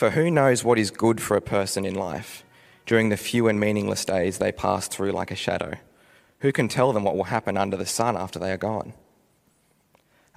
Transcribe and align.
For 0.00 0.12
who 0.12 0.30
knows 0.30 0.64
what 0.64 0.78
is 0.78 0.90
good 0.90 1.20
for 1.20 1.36
a 1.36 1.42
person 1.42 1.84
in 1.84 1.94
life 1.94 2.42
during 2.86 3.10
the 3.10 3.18
few 3.18 3.48
and 3.48 3.60
meaningless 3.60 4.02
days 4.06 4.38
they 4.38 4.50
pass 4.50 4.88
through 4.88 5.12
like 5.12 5.30
a 5.30 5.36
shadow? 5.36 5.74
Who 6.38 6.52
can 6.52 6.68
tell 6.68 6.94
them 6.94 7.04
what 7.04 7.18
will 7.18 7.24
happen 7.24 7.58
under 7.58 7.76
the 7.76 7.84
sun 7.84 8.16
after 8.16 8.38
they 8.38 8.50
are 8.50 8.56
gone? 8.56 8.94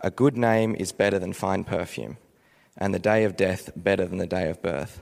A 0.04 0.12
good 0.12 0.36
name 0.36 0.76
is 0.78 0.92
better 0.92 1.18
than 1.18 1.32
fine 1.32 1.64
perfume, 1.64 2.18
and 2.76 2.94
the 2.94 3.00
day 3.00 3.24
of 3.24 3.38
death 3.38 3.70
better 3.74 4.06
than 4.06 4.18
the 4.18 4.28
day 4.28 4.50
of 4.50 4.62
birth. 4.62 5.02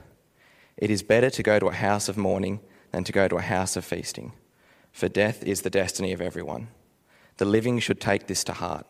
It 0.76 0.92
is 0.92 1.02
better 1.02 1.28
to 1.28 1.42
go 1.42 1.58
to 1.58 1.66
a 1.66 1.74
house 1.74 2.08
of 2.08 2.16
mourning 2.16 2.60
than 2.92 3.02
to 3.02 3.10
go 3.10 3.26
to 3.26 3.38
a 3.38 3.42
house 3.42 3.74
of 3.76 3.84
feasting, 3.84 4.30
for 4.92 5.08
death 5.08 5.42
is 5.42 5.62
the 5.62 5.70
destiny 5.70 6.12
of 6.12 6.20
everyone. 6.20 6.68
The 7.38 7.46
living 7.46 7.80
should 7.80 8.00
take 8.00 8.28
this 8.28 8.44
to 8.44 8.52
heart. 8.52 8.86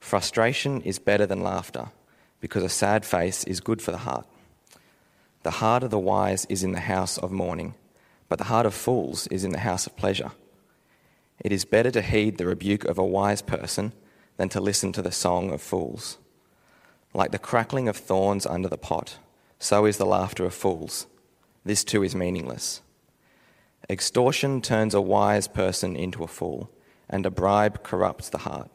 Frustration 0.00 0.80
is 0.80 0.98
better 0.98 1.24
than 1.24 1.44
laughter, 1.44 1.90
because 2.40 2.64
a 2.64 2.68
sad 2.68 3.04
face 3.04 3.44
is 3.44 3.60
good 3.60 3.80
for 3.80 3.92
the 3.92 3.98
heart. 3.98 4.26
The 5.42 5.50
heart 5.52 5.82
of 5.82 5.90
the 5.90 5.98
wise 5.98 6.46
is 6.46 6.64
in 6.64 6.72
the 6.72 6.80
house 6.80 7.16
of 7.18 7.30
mourning, 7.30 7.74
but 8.28 8.38
the 8.38 8.44
heart 8.44 8.66
of 8.66 8.74
fools 8.74 9.26
is 9.28 9.44
in 9.44 9.52
the 9.52 9.60
house 9.60 9.86
of 9.86 9.96
pleasure. 9.96 10.32
It 11.40 11.52
is 11.52 11.64
better 11.64 11.90
to 11.92 12.02
heed 12.02 12.38
the 12.38 12.46
rebuke 12.46 12.84
of 12.84 12.98
a 12.98 13.04
wise 13.04 13.42
person 13.42 13.92
than 14.36 14.48
to 14.50 14.60
listen 14.60 14.92
to 14.92 15.02
the 15.02 15.12
song 15.12 15.50
of 15.52 15.62
fools. 15.62 16.18
Like 17.14 17.30
the 17.30 17.38
crackling 17.38 17.88
of 17.88 17.96
thorns 17.96 18.46
under 18.46 18.68
the 18.68 18.76
pot, 18.76 19.18
so 19.58 19.84
is 19.84 19.96
the 19.96 20.06
laughter 20.06 20.44
of 20.44 20.54
fools. 20.54 21.06
This 21.64 21.84
too 21.84 22.02
is 22.02 22.14
meaningless. 22.14 22.82
Extortion 23.88 24.60
turns 24.60 24.94
a 24.94 25.00
wise 25.00 25.48
person 25.48 25.96
into 25.96 26.24
a 26.24 26.28
fool, 26.28 26.70
and 27.08 27.24
a 27.24 27.30
bribe 27.30 27.82
corrupts 27.82 28.28
the 28.28 28.38
heart. 28.38 28.70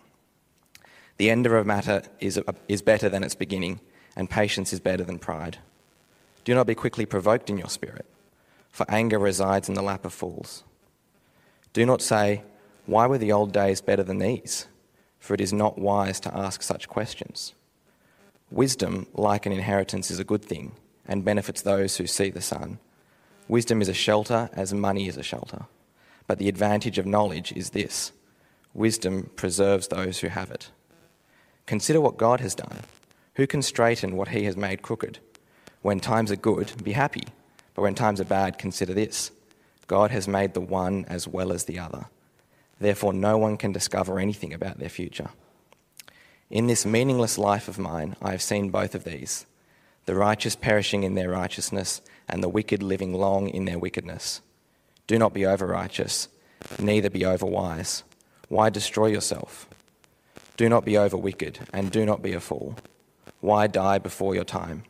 The 1.18 1.30
end 1.30 1.46
of 1.46 1.54
a 1.54 1.64
matter 1.64 2.04
is, 2.20 2.40
is 2.68 2.82
better 2.82 3.10
than 3.10 3.24
its 3.24 3.36
beginning, 3.36 3.80
and 4.16 4.30
patience 4.30 4.74
is 4.74 4.80
better 4.80 5.04
than 5.04 5.20
pride. 5.20 5.60
Do 6.44 6.54
not 6.54 6.68
be 6.68 6.76
quickly 6.76 7.06
provoked 7.06 7.50
in 7.50 7.58
your 7.58 7.70
spirit, 7.70 8.06
for 8.70 8.86
anger 8.90 9.20
resides 9.20 9.70
in 9.70 9.76
the 9.76 9.82
lap 9.82 10.06
of 10.06 10.14
fools. 10.14 10.64
Do 11.72 11.86
not 11.86 12.02
say, 12.02 12.44
Why 12.86 13.08
were 13.08 13.18
the 13.18 13.32
old 13.32 13.52
days 13.52 13.82
better 13.82 14.04
than 14.04 14.20
these? 14.20 14.68
For 15.20 15.34
it 15.34 15.42
is 15.42 15.54
not 15.54 15.80
wise 15.80 16.20
to 16.22 16.36
ask 16.36 16.62
such 16.62 16.90
questions. 16.90 17.54
Wisdom, 18.52 19.08
like 19.14 19.46
an 19.46 19.52
inheritance, 19.54 20.12
is 20.12 20.20
a 20.20 20.26
good 20.26 20.44
thing 20.44 20.74
and 21.08 21.26
benefits 21.26 21.62
those 21.62 21.98
who 21.98 22.08
see 22.08 22.30
the 22.30 22.42
sun. 22.42 22.80
Wisdom 23.48 23.82
is 23.82 23.90
a 23.90 23.94
shelter 23.94 24.50
as 24.54 24.74
money 24.74 25.08
is 25.08 25.18
a 25.18 25.24
shelter. 25.24 25.66
But 26.28 26.40
the 26.40 26.50
advantage 26.50 26.98
of 26.98 27.06
knowledge 27.06 27.52
is 27.54 27.72
this 27.72 28.12
wisdom 28.74 29.30
preserves 29.36 29.88
those 29.88 30.20
who 30.20 30.28
have 30.28 30.50
it. 30.50 30.72
Consider 31.68 32.02
what 32.02 32.18
God 32.18 32.40
has 32.40 32.56
done. 32.56 32.80
Who 33.36 33.46
can 33.46 33.62
straighten 33.62 34.16
what 34.16 34.30
he 34.30 34.46
has 34.46 34.58
made 34.58 34.82
crooked? 34.82 35.20
When 35.84 36.00
times 36.00 36.32
are 36.32 36.36
good, 36.36 36.72
be 36.84 36.94
happy. 36.94 37.26
But 37.76 37.84
when 37.84 37.94
times 37.94 38.20
are 38.20 38.26
bad, 38.26 38.58
consider 38.58 38.96
this 38.96 39.32
God 39.86 40.10
has 40.10 40.28
made 40.28 40.56
the 40.56 40.62
one 40.62 41.06
as 41.08 41.28
well 41.28 41.54
as 41.54 41.66
the 41.66 41.78
other. 41.78 42.06
Therefore, 42.80 43.14
no 43.14 43.38
one 43.38 43.58
can 43.58 43.72
discover 43.72 44.18
anything 44.18 44.54
about 44.54 44.80
their 44.80 44.90
future. 44.90 45.30
In 46.50 46.68
this 46.68 46.86
meaningless 46.86 47.38
life 47.38 47.68
of 47.68 47.78
mine, 47.78 48.16
I 48.22 48.32
have 48.32 48.42
seen 48.42 48.72
both 48.72 48.96
of 48.96 49.04
these 49.04 49.46
the 50.06 50.16
righteous 50.16 50.56
perishing 50.56 51.04
in 51.04 51.16
their 51.16 51.30
righteousness, 51.30 52.02
and 52.28 52.44
the 52.44 52.50
wicked 52.50 52.84
living 52.84 53.14
long 53.14 53.48
in 53.48 53.66
their 53.66 53.80
wickedness. 53.80 54.42
Do 55.08 55.18
not 55.18 55.34
be 55.34 55.46
over 55.46 55.66
righteous, 55.66 56.28
neither 56.80 57.10
be 57.10 57.26
over 57.26 57.46
wise. 57.46 58.04
Why 58.50 58.70
destroy 58.70 59.08
yourself? 59.08 59.68
Do 60.58 60.70
not 60.70 60.86
be 60.86 60.98
over 60.98 61.18
wicked, 61.18 61.60
and 61.74 61.92
do 61.92 62.06
not 62.06 62.22
be 62.22 62.34
a 62.34 62.40
fool. 62.40 62.76
Why 63.40 63.68
die 63.68 63.98
before 63.98 64.36
your 64.36 64.44
time? 64.44 64.84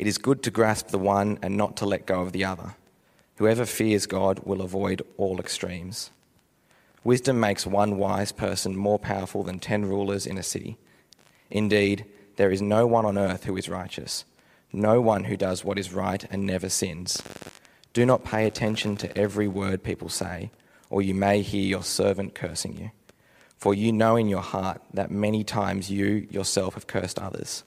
It 0.00 0.06
is 0.06 0.16
good 0.16 0.42
to 0.44 0.50
grasp 0.50 0.88
the 0.88 0.98
one 0.98 1.38
and 1.42 1.58
not 1.58 1.76
to 1.76 1.84
let 1.84 2.06
go 2.06 2.22
of 2.22 2.32
the 2.32 2.42
other. 2.42 2.74
Whoever 3.36 3.66
fears 3.66 4.06
God 4.06 4.40
will 4.46 4.62
avoid 4.62 5.02
all 5.18 5.38
extremes. 5.38 6.10
Wisdom 7.04 7.38
makes 7.38 7.66
one 7.66 7.98
wise 7.98 8.32
person 8.32 8.74
more 8.74 8.98
powerful 8.98 9.42
than 9.42 9.58
ten 9.58 9.84
rulers 9.84 10.26
in 10.26 10.38
a 10.38 10.42
city. 10.42 10.78
Indeed, 11.50 12.06
there 12.36 12.50
is 12.50 12.62
no 12.62 12.86
one 12.86 13.04
on 13.04 13.18
earth 13.18 13.44
who 13.44 13.58
is 13.58 13.68
righteous, 13.68 14.24
no 14.72 15.02
one 15.02 15.24
who 15.24 15.36
does 15.36 15.66
what 15.66 15.78
is 15.78 15.92
right 15.92 16.24
and 16.30 16.46
never 16.46 16.70
sins. 16.70 17.22
Do 17.92 18.06
not 18.06 18.24
pay 18.24 18.46
attention 18.46 18.96
to 18.96 19.18
every 19.18 19.48
word 19.48 19.82
people 19.82 20.08
say, 20.08 20.50
or 20.88 21.02
you 21.02 21.12
may 21.12 21.42
hear 21.42 21.66
your 21.66 21.82
servant 21.82 22.34
cursing 22.34 22.74
you. 22.74 22.90
For 23.58 23.74
you 23.74 23.92
know 23.92 24.16
in 24.16 24.30
your 24.30 24.40
heart 24.40 24.80
that 24.94 25.10
many 25.10 25.44
times 25.44 25.90
you 25.90 26.26
yourself 26.30 26.72
have 26.72 26.86
cursed 26.86 27.18
others. 27.18 27.64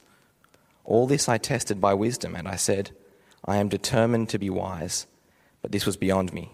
All 0.84 1.08
this 1.08 1.30
I 1.30 1.38
tested 1.38 1.80
by 1.80 1.94
wisdom, 1.94 2.36
and 2.36 2.48
I 2.48 2.56
said, 2.56 2.92
I 3.46 3.58
am 3.58 3.70
determined 3.70 4.30
to 4.30 4.40
be 4.40 4.50
wise, 4.50 5.08
but 5.62 5.72
this 5.72 5.86
was 5.86 5.98
beyond 5.98 6.34
me. 6.34 6.52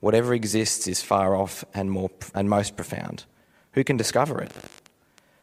Whatever 0.00 0.34
exists 0.34 0.88
is 0.88 1.02
far 1.02 1.36
off 1.36 1.64
and, 1.74 1.90
more, 1.90 2.10
and 2.34 2.48
most 2.48 2.76
profound. 2.76 3.24
Who 3.72 3.84
can 3.84 3.96
discover 3.96 4.40
it? 4.40 4.52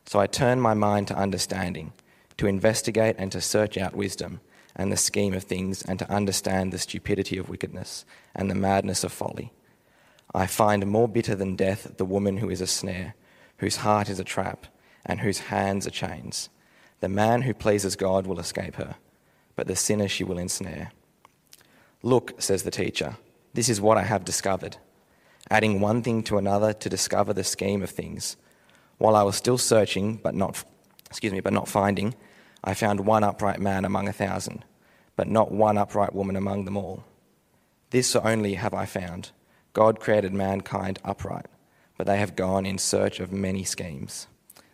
So 0.05 0.19
I 0.19 0.27
turned 0.27 0.61
my 0.61 0.73
mind 0.73 1.07
to 1.07 1.15
understanding, 1.15 1.93
to 2.37 2.47
investigate 2.47 3.15
and 3.17 3.31
to 3.31 3.41
search 3.41 3.77
out 3.77 3.95
wisdom 3.95 4.41
and 4.75 4.91
the 4.91 4.97
scheme 4.97 5.33
of 5.33 5.43
things, 5.43 5.81
and 5.81 5.99
to 5.99 6.09
understand 6.09 6.71
the 6.71 6.77
stupidity 6.77 7.37
of 7.37 7.49
wickedness 7.49 8.05
and 8.33 8.49
the 8.49 8.55
madness 8.55 9.03
of 9.03 9.11
folly. 9.11 9.51
I 10.33 10.45
find 10.45 10.85
more 10.87 11.07
bitter 11.07 11.35
than 11.35 11.55
death 11.55 11.97
the 11.97 12.05
woman 12.05 12.37
who 12.37 12.49
is 12.49 12.61
a 12.61 12.67
snare, 12.67 13.15
whose 13.57 13.77
heart 13.77 14.09
is 14.09 14.19
a 14.19 14.23
trap, 14.23 14.67
and 15.05 15.19
whose 15.19 15.39
hands 15.39 15.85
are 15.87 15.91
chains. 15.91 16.49
The 16.99 17.09
man 17.09 17.43
who 17.43 17.53
pleases 17.53 17.95
God 17.95 18.27
will 18.27 18.39
escape 18.39 18.75
her, 18.75 18.95
but 19.55 19.67
the 19.67 19.75
sinner 19.75 20.07
she 20.07 20.23
will 20.23 20.37
ensnare. 20.37 20.91
Look, 22.03 22.41
says 22.41 22.63
the 22.63 22.71
teacher, 22.71 23.17
this 23.53 23.69
is 23.69 23.81
what 23.81 23.97
I 23.97 24.03
have 24.03 24.25
discovered, 24.25 24.77
adding 25.49 25.79
one 25.79 26.01
thing 26.01 26.23
to 26.23 26.37
another 26.37 26.73
to 26.73 26.89
discover 26.89 27.33
the 27.33 27.43
scheme 27.43 27.81
of 27.81 27.89
things. 27.89 28.37
While 28.97 29.15
I 29.15 29.23
was 29.23 29.35
still 29.35 29.57
searching, 29.57 30.17
but 30.17 30.35
not, 30.35 30.63
excuse 31.05 31.33
me, 31.33 31.39
but 31.39 31.53
not 31.53 31.67
finding, 31.67 32.15
I 32.63 32.73
found 32.73 33.01
one 33.01 33.23
upright 33.23 33.59
man 33.59 33.85
among 33.85 34.07
a 34.07 34.13
thousand, 34.13 34.65
but 35.15 35.27
not 35.27 35.51
one 35.51 35.77
upright 35.77 36.13
woman 36.13 36.35
among 36.35 36.65
them 36.65 36.77
all. 36.77 37.05
This 37.91 38.15
only 38.15 38.55
have 38.55 38.73
I 38.73 38.85
found 38.85 39.31
God 39.73 39.99
created 39.99 40.33
mankind 40.33 40.99
upright, 41.03 41.45
but 41.97 42.07
they 42.07 42.17
have 42.17 42.35
gone 42.35 42.65
in 42.65 42.77
search 42.77 43.19
of 43.19 43.31
many 43.31 43.63
schemes. 43.63 44.27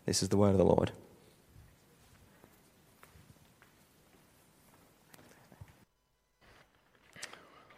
This 0.06 0.24
is 0.24 0.30
the 0.30 0.38
word 0.38 0.52
of 0.52 0.58
the 0.58 0.66
Lord. 0.66 0.92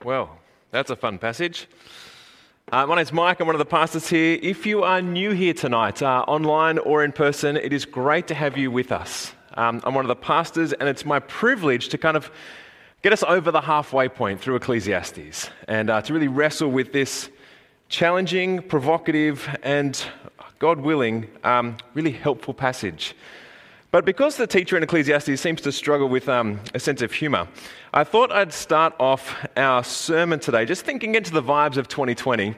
Well, 0.03 0.37
that's 0.69 0.91
a 0.91 0.95
fun 0.95 1.17
passage. 1.17 1.67
Uh, 2.71 2.85
my 2.85 2.97
name's 2.97 3.11
Mike. 3.11 3.39
I'm 3.39 3.47
one 3.47 3.55
of 3.55 3.59
the 3.59 3.65
pastors 3.65 4.07
here. 4.07 4.37
If 4.43 4.63
you 4.67 4.83
are 4.83 5.01
new 5.01 5.31
here 5.31 5.55
tonight, 5.55 6.03
uh, 6.03 6.23
online 6.27 6.77
or 6.77 7.03
in 7.03 7.11
person, 7.11 7.57
it 7.57 7.73
is 7.73 7.83
great 7.83 8.27
to 8.27 8.35
have 8.35 8.57
you 8.57 8.69
with 8.69 8.91
us. 8.91 9.33
Um, 9.55 9.81
I'm 9.83 9.95
one 9.95 10.05
of 10.05 10.09
the 10.09 10.15
pastors, 10.15 10.71
and 10.71 10.87
it's 10.87 11.03
my 11.03 11.17
privilege 11.17 11.89
to 11.89 11.97
kind 11.97 12.15
of 12.15 12.29
get 13.01 13.11
us 13.11 13.23
over 13.23 13.49
the 13.49 13.61
halfway 13.61 14.07
point 14.07 14.39
through 14.39 14.57
Ecclesiastes 14.57 15.49
and 15.67 15.89
uh, 15.89 15.99
to 16.03 16.13
really 16.13 16.27
wrestle 16.27 16.69
with 16.69 16.93
this 16.93 17.31
challenging, 17.89 18.61
provocative, 18.61 19.49
and 19.63 19.99
God 20.59 20.79
willing, 20.79 21.27
um, 21.43 21.75
really 21.95 22.11
helpful 22.11 22.53
passage. 22.53 23.15
But 23.97 24.05
because 24.05 24.37
the 24.37 24.45
teacher 24.45 24.77
in 24.77 24.83
Ecclesiastes 24.83 25.41
seems 25.41 25.59
to 25.61 25.71
struggle 25.71 26.07
with 26.07 26.29
um, 26.29 26.59
a 26.75 26.79
sense 26.79 27.01
of 27.01 27.11
humor, 27.11 27.47
I 27.95 28.03
thought 28.03 28.31
I'd 28.31 28.53
start 28.53 28.93
off 28.99 29.35
our 29.57 29.83
sermon 29.83 30.39
today 30.39 30.65
just 30.65 30.85
thinking 30.85 31.15
into 31.15 31.31
the 31.31 31.41
vibes 31.41 31.77
of 31.77 31.87
2020. 31.87 32.53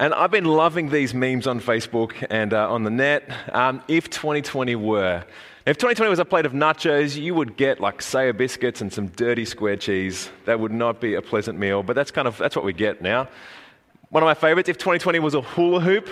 And 0.00 0.12
I've 0.12 0.32
been 0.32 0.46
loving 0.46 0.90
these 0.90 1.14
memes 1.14 1.46
on 1.46 1.60
Facebook 1.60 2.26
and 2.28 2.52
uh, 2.52 2.68
on 2.68 2.82
the 2.82 2.90
net. 2.90 3.30
Um, 3.54 3.84
if 3.86 4.10
2020 4.10 4.74
were, 4.74 5.24
if 5.64 5.76
2020 5.76 6.10
was 6.10 6.18
a 6.18 6.24
plate 6.24 6.44
of 6.44 6.54
nachos, 6.54 7.16
you 7.16 7.36
would 7.36 7.56
get 7.56 7.78
like 7.78 8.02
Sayer 8.02 8.32
biscuits 8.32 8.80
and 8.80 8.92
some 8.92 9.06
dirty 9.10 9.44
square 9.44 9.76
cheese. 9.76 10.28
That 10.46 10.58
would 10.58 10.72
not 10.72 11.00
be 11.00 11.14
a 11.14 11.22
pleasant 11.22 11.56
meal, 11.56 11.84
but 11.84 11.94
that's 11.94 12.10
kind 12.10 12.26
of 12.26 12.36
that's 12.38 12.56
what 12.56 12.64
we 12.64 12.72
get 12.72 13.00
now. 13.00 13.28
One 14.08 14.24
of 14.24 14.26
my 14.26 14.34
favorites, 14.34 14.68
if 14.68 14.76
2020 14.76 15.20
was 15.20 15.34
a 15.34 15.40
hula 15.40 15.78
hoop, 15.78 16.08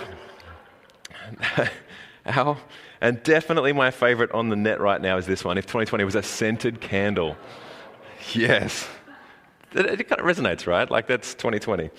ow. 2.27 2.57
And 3.01 3.21
definitely 3.23 3.73
my 3.73 3.91
favorite 3.91 4.31
on 4.31 4.49
the 4.49 4.55
net 4.55 4.79
right 4.79 5.01
now 5.01 5.17
is 5.17 5.25
this 5.25 5.43
one. 5.43 5.57
If 5.57 5.65
2020 5.65 6.03
was 6.03 6.15
a 6.15 6.23
scented 6.23 6.79
candle. 6.79 7.35
Yes. 8.33 8.87
It, 9.73 9.85
it 9.85 10.03
kind 10.07 10.21
of 10.21 10.27
resonates, 10.27 10.67
right? 10.67 10.89
Like 10.89 11.07
that's 11.07 11.33
2020. 11.33 11.89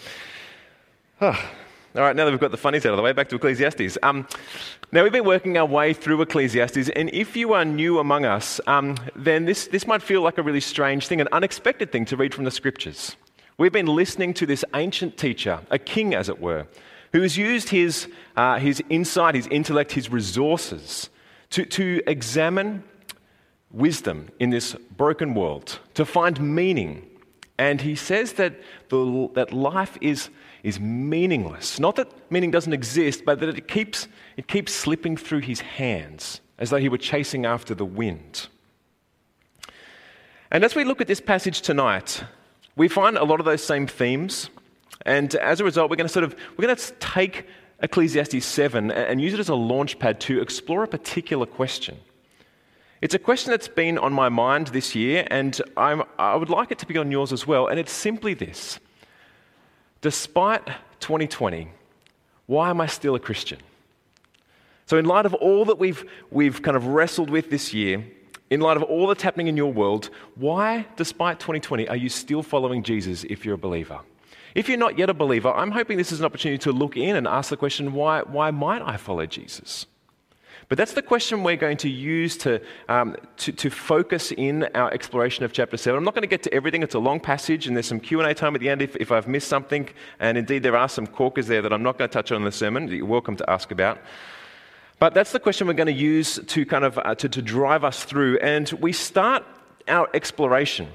Oh. 1.20 1.50
All 1.94 2.00
right, 2.00 2.16
now 2.16 2.25
that 2.25 2.31
we've 2.31 2.40
got 2.40 2.52
the 2.52 2.56
funnies 2.56 2.87
out 2.87 2.93
of 2.93 2.96
the 2.96 3.02
way, 3.02 3.12
back 3.12 3.28
to 3.28 3.37
Ecclesiastes. 3.37 3.99
Um, 4.02 4.26
now, 4.93 5.02
we've 5.02 5.12
been 5.12 5.26
working 5.26 5.58
our 5.58 5.66
way 5.66 5.93
through 5.93 6.22
Ecclesiastes, 6.22 6.88
and 6.88 7.10
if 7.12 7.37
you 7.37 7.52
are 7.52 7.66
new 7.66 7.98
among 7.98 8.25
us, 8.25 8.62
um, 8.66 8.96
then 9.14 9.44
this, 9.44 9.66
this 9.66 9.87
might 9.87 10.00
feel 10.00 10.22
like 10.22 10.38
a 10.38 10.43
really 10.43 10.60
strange 10.60 11.06
thing, 11.06 11.20
an 11.20 11.28
unexpected 11.32 11.93
thing 11.93 12.06
to 12.06 12.16
read 12.16 12.32
from 12.32 12.44
the 12.44 12.50
scriptures. 12.50 13.16
We've 13.58 13.72
been 13.72 13.84
listening 13.84 14.32
to 14.34 14.46
this 14.46 14.64
ancient 14.75 15.19
teacher, 15.19 15.60
a 15.70 15.78
king, 15.78 16.14
as 16.14 16.31
it 16.31 16.40
were, 16.40 16.66
who 17.12 17.22
has 17.22 17.36
used 17.36 17.68
his, 17.68 18.08
uh, 18.36 18.58
his 18.58 18.82
insight, 18.88 19.34
his 19.34 19.46
intellect, 19.48 19.92
his 19.92 20.10
resources 20.10 21.10
to, 21.50 21.64
to 21.66 22.02
examine 22.06 22.82
wisdom 23.70 24.28
in 24.38 24.50
this 24.50 24.74
broken 24.96 25.34
world, 25.34 25.78
to 25.94 26.04
find 26.04 26.40
meaning. 26.40 27.08
And 27.58 27.80
he 27.80 27.94
says 27.94 28.34
that, 28.34 28.54
the, 28.88 29.28
that 29.34 29.52
life 29.52 29.96
is 30.00 30.30
is 30.62 30.78
meaningless. 30.78 31.80
Not 31.80 31.96
that 31.96 32.08
meaning 32.30 32.50
doesn't 32.50 32.72
exist, 32.72 33.24
but 33.24 33.40
that 33.40 33.48
it 33.48 33.68
keeps, 33.68 34.08
it 34.36 34.46
keeps 34.46 34.72
slipping 34.72 35.16
through 35.16 35.40
his 35.40 35.60
hands 35.60 36.40
as 36.58 36.70
though 36.70 36.76
he 36.76 36.88
were 36.88 36.98
chasing 36.98 37.44
after 37.44 37.74
the 37.74 37.84
wind. 37.84 38.48
And 40.50 40.64
as 40.64 40.74
we 40.74 40.84
look 40.84 41.00
at 41.00 41.08
this 41.08 41.20
passage 41.20 41.62
tonight, 41.62 42.22
we 42.76 42.86
find 42.86 43.16
a 43.16 43.24
lot 43.24 43.40
of 43.40 43.46
those 43.46 43.64
same 43.64 43.86
themes. 43.86 44.50
And 45.04 45.34
as 45.37 45.60
a 45.60 45.64
result, 45.64 45.90
we're 45.90 45.96
going 45.96 46.08
to 46.08 46.12
sort 46.12 46.25
of 46.25 46.34
we're 46.56 46.66
going 46.66 46.76
to 46.76 46.93
take 46.94 47.46
Ecclesiastes 47.82 48.44
7 48.44 48.90
and 48.90 49.20
use 49.20 49.34
it 49.34 49.40
as 49.40 49.49
a 49.49 49.54
launch 49.54 49.99
pad 49.99 50.20
to 50.20 50.40
explore 50.40 50.84
a 50.84 50.88
particular 50.88 51.46
question. 51.46 51.99
It's 53.00 53.14
a 53.14 53.19
question 53.19 53.50
that's 53.50 53.66
been 53.66 53.99
on 53.99 54.12
my 54.12 54.28
mind 54.28 54.69
this 54.69 54.94
year, 54.94 55.26
and 55.28 55.60
I'm, 55.76 56.04
i 56.20 56.37
would 56.37 56.50
like 56.50 56.70
it 56.70 56.78
to 56.78 56.87
be 56.87 56.96
on 56.99 57.10
yours 57.10 57.32
as 57.32 57.44
well. 57.44 57.66
And 57.66 57.81
it's 57.81 57.93
simply 57.93 58.34
this 58.34 58.78
despite 60.00 60.66
2020, 61.00 61.69
why 62.46 62.70
am 62.70 62.81
I 62.81 62.87
still 62.87 63.14
a 63.14 63.20
Christian? 63.20 63.58
So, 64.87 64.98
in 64.98 65.05
light 65.05 65.26
of 65.26 65.34
all 65.34 65.64
that 65.64 65.78
we've, 65.78 66.05
we've 66.31 66.62
kind 66.62 66.76
of 66.76 66.87
wrestled 66.87 67.31
with 67.31 67.50
this 67.50 67.75
year, 67.75 68.05
in 68.50 68.60
light 68.60 68.76
of 68.76 68.82
all 68.84 69.08
that's 69.08 69.22
happening 69.22 69.48
in 69.48 69.56
your 69.56 69.72
world, 69.72 70.10
why, 70.37 70.87
despite 70.96 71.40
2020, 71.40 71.88
are 71.88 71.96
you 71.96 72.08
still 72.08 72.43
following 72.43 72.82
Jesus 72.82 73.25
if 73.25 73.44
you're 73.44 73.55
a 73.55 73.58
believer? 73.58 74.00
If 74.54 74.69
you're 74.69 74.78
not 74.78 74.99
yet 74.99 75.08
a 75.08 75.14
believer, 75.14 75.50
I'm 75.52 75.70
hoping 75.70 75.96
this 75.96 76.12
is 76.12 76.20
an 76.20 76.26
opportunity 76.26 76.58
to 76.64 76.72
look 76.72 76.96
in 76.96 77.16
and 77.16 77.26
ask 77.26 77.50
the 77.50 77.56
question 77.56 77.93
why, 77.93 78.22
why 78.22 78.50
might 78.50 78.82
I 78.82 78.96
follow 78.96 79.26
Jesus? 79.26 79.87
But 80.69 80.78
that's 80.78 80.93
the 80.93 81.02
question 81.02 81.43
we're 81.43 81.56
going 81.56 81.76
to 81.78 81.88
use 81.88 82.37
to, 82.38 82.60
um, 82.88 83.16
to, 83.38 83.52
to, 83.52 83.69
focus 83.69 84.32
in 84.32 84.64
our 84.75 84.90
exploration 84.90 85.44
of 85.44 85.52
chapter 85.52 85.76
7. 85.76 85.99
I'm 85.99 86.04
not 86.04 86.14
going 86.14 86.22
to 86.22 86.28
get 86.28 86.43
to 86.44 86.54
everything. 86.54 86.82
It's 86.82 86.94
a 86.94 86.99
long 86.99 87.20
passage, 87.20 87.66
and 87.66 87.76
there's 87.76 87.87
some 87.87 88.00
Q&A 88.00 88.32
time 88.32 88.54
at 88.54 88.60
the 88.60 88.70
end 88.70 88.81
if, 88.81 88.96
if 88.96 89.12
I've 89.12 89.28
missed 89.28 89.49
something. 89.49 89.88
And 90.19 90.38
indeed, 90.38 90.62
there 90.62 90.76
are 90.76 90.88
some 90.88 91.06
corkers 91.06 91.46
there 91.46 91.60
that 91.62 91.72
I'm 91.72 91.82
not 91.82 91.98
going 91.98 92.08
to 92.08 92.12
touch 92.12 92.32
on 92.32 92.38
in 92.38 92.44
the 92.44 92.52
sermon 92.52 92.87
that 92.87 92.96
you're 92.96 93.05
welcome 93.05 93.37
to 93.37 93.50
ask 93.50 93.70
about. 93.70 93.98
But 94.98 95.14
that's 95.14 95.32
the 95.32 95.40
question 95.40 95.66
we're 95.66 95.75
going 95.75 95.88
to 95.88 95.93
use 95.93 96.40
to 96.46 96.64
kind 96.64 96.84
of 96.84 96.96
uh, 96.96 97.16
to, 97.16 97.28
to 97.28 97.43
drive 97.43 97.84
us 97.84 98.05
through. 98.05 98.38
And 98.38 98.70
we 98.72 98.93
start 98.93 99.44
our 99.88 100.08
exploration 100.14 100.88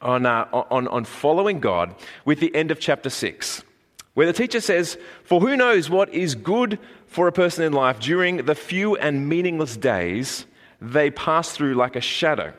on, 0.00 0.26
uh, 0.26 0.46
on, 0.52 0.88
on 0.88 1.04
following 1.04 1.60
God 1.60 1.94
with 2.24 2.40
the 2.40 2.54
end 2.54 2.70
of 2.70 2.80
chapter 2.80 3.10
6 3.10 3.62
where 4.16 4.26
the 4.26 4.32
teacher 4.32 4.62
says, 4.62 4.96
For 5.24 5.40
who 5.40 5.58
knows 5.58 5.90
what 5.90 6.08
is 6.08 6.34
good 6.34 6.78
for 7.06 7.28
a 7.28 7.32
person 7.32 7.64
in 7.64 7.74
life 7.74 8.00
during 8.00 8.46
the 8.46 8.54
few 8.54 8.96
and 8.96 9.28
meaningless 9.28 9.76
days 9.76 10.46
they 10.80 11.10
pass 11.10 11.50
through 11.50 11.74
like 11.74 11.96
a 11.96 12.00
shadow? 12.00 12.54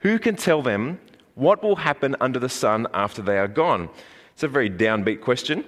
Who 0.00 0.18
can 0.18 0.34
tell 0.34 0.62
them 0.62 0.98
what 1.36 1.62
will 1.62 1.76
happen 1.76 2.16
under 2.20 2.40
the 2.40 2.48
sun 2.48 2.88
after 2.92 3.22
they 3.22 3.38
are 3.38 3.46
gone? 3.46 3.88
It's 4.32 4.42
a 4.42 4.48
very 4.48 4.68
downbeat 4.68 5.20
question. 5.20 5.64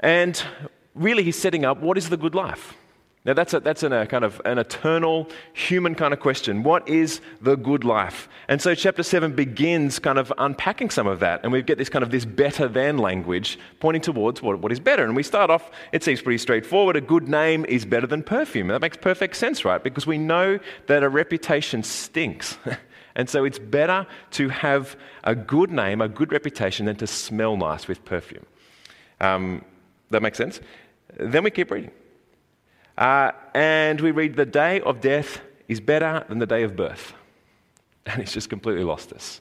And 0.00 0.42
really, 0.96 1.22
he's 1.22 1.38
setting 1.38 1.64
up 1.64 1.80
what 1.80 1.96
is 1.96 2.08
the 2.08 2.16
good 2.16 2.34
life? 2.34 2.74
Now, 3.22 3.34
that's, 3.34 3.52
a, 3.52 3.60
that's 3.60 3.82
an, 3.82 3.92
a 3.92 4.06
kind 4.06 4.24
of 4.24 4.40
an 4.46 4.56
eternal 4.58 5.28
human 5.52 5.94
kind 5.94 6.14
of 6.14 6.20
question. 6.20 6.62
What 6.62 6.88
is 6.88 7.20
the 7.42 7.54
good 7.54 7.84
life? 7.84 8.30
And 8.48 8.62
so, 8.62 8.74
chapter 8.74 9.02
7 9.02 9.34
begins 9.34 9.98
kind 9.98 10.18
of 10.18 10.32
unpacking 10.38 10.88
some 10.88 11.06
of 11.06 11.20
that. 11.20 11.40
And 11.42 11.52
we 11.52 11.60
get 11.60 11.76
this 11.76 11.90
kind 11.90 12.02
of 12.02 12.10
this 12.10 12.24
better 12.24 12.66
than 12.66 12.96
language 12.96 13.58
pointing 13.78 14.00
towards 14.00 14.40
what, 14.40 14.60
what 14.60 14.72
is 14.72 14.80
better. 14.80 15.04
And 15.04 15.14
we 15.14 15.22
start 15.22 15.50
off, 15.50 15.70
it 15.92 16.02
seems 16.02 16.22
pretty 16.22 16.38
straightforward. 16.38 16.96
A 16.96 17.02
good 17.02 17.28
name 17.28 17.66
is 17.66 17.84
better 17.84 18.06
than 18.06 18.22
perfume. 18.22 18.68
That 18.68 18.80
makes 18.80 18.96
perfect 18.96 19.36
sense, 19.36 19.66
right? 19.66 19.84
Because 19.84 20.06
we 20.06 20.16
know 20.16 20.58
that 20.86 21.02
a 21.02 21.08
reputation 21.10 21.82
stinks. 21.82 22.56
and 23.14 23.28
so, 23.28 23.44
it's 23.44 23.58
better 23.58 24.06
to 24.30 24.48
have 24.48 24.96
a 25.24 25.34
good 25.34 25.70
name, 25.70 26.00
a 26.00 26.08
good 26.08 26.32
reputation, 26.32 26.86
than 26.86 26.96
to 26.96 27.06
smell 27.06 27.58
nice 27.58 27.86
with 27.86 28.02
perfume. 28.06 28.46
Um, 29.20 29.62
that 30.08 30.22
makes 30.22 30.38
sense? 30.38 30.58
Then 31.18 31.44
we 31.44 31.50
keep 31.50 31.70
reading. 31.70 31.90
Uh, 33.00 33.32
and 33.54 33.98
we 34.02 34.10
read, 34.10 34.36
The 34.36 34.44
day 34.44 34.80
of 34.82 35.00
death 35.00 35.40
is 35.68 35.80
better 35.80 36.24
than 36.28 36.38
the 36.38 36.46
day 36.46 36.62
of 36.62 36.76
birth. 36.76 37.14
And 38.04 38.20
it's 38.20 38.32
just 38.32 38.50
completely 38.50 38.84
lost 38.84 39.12
us. 39.12 39.40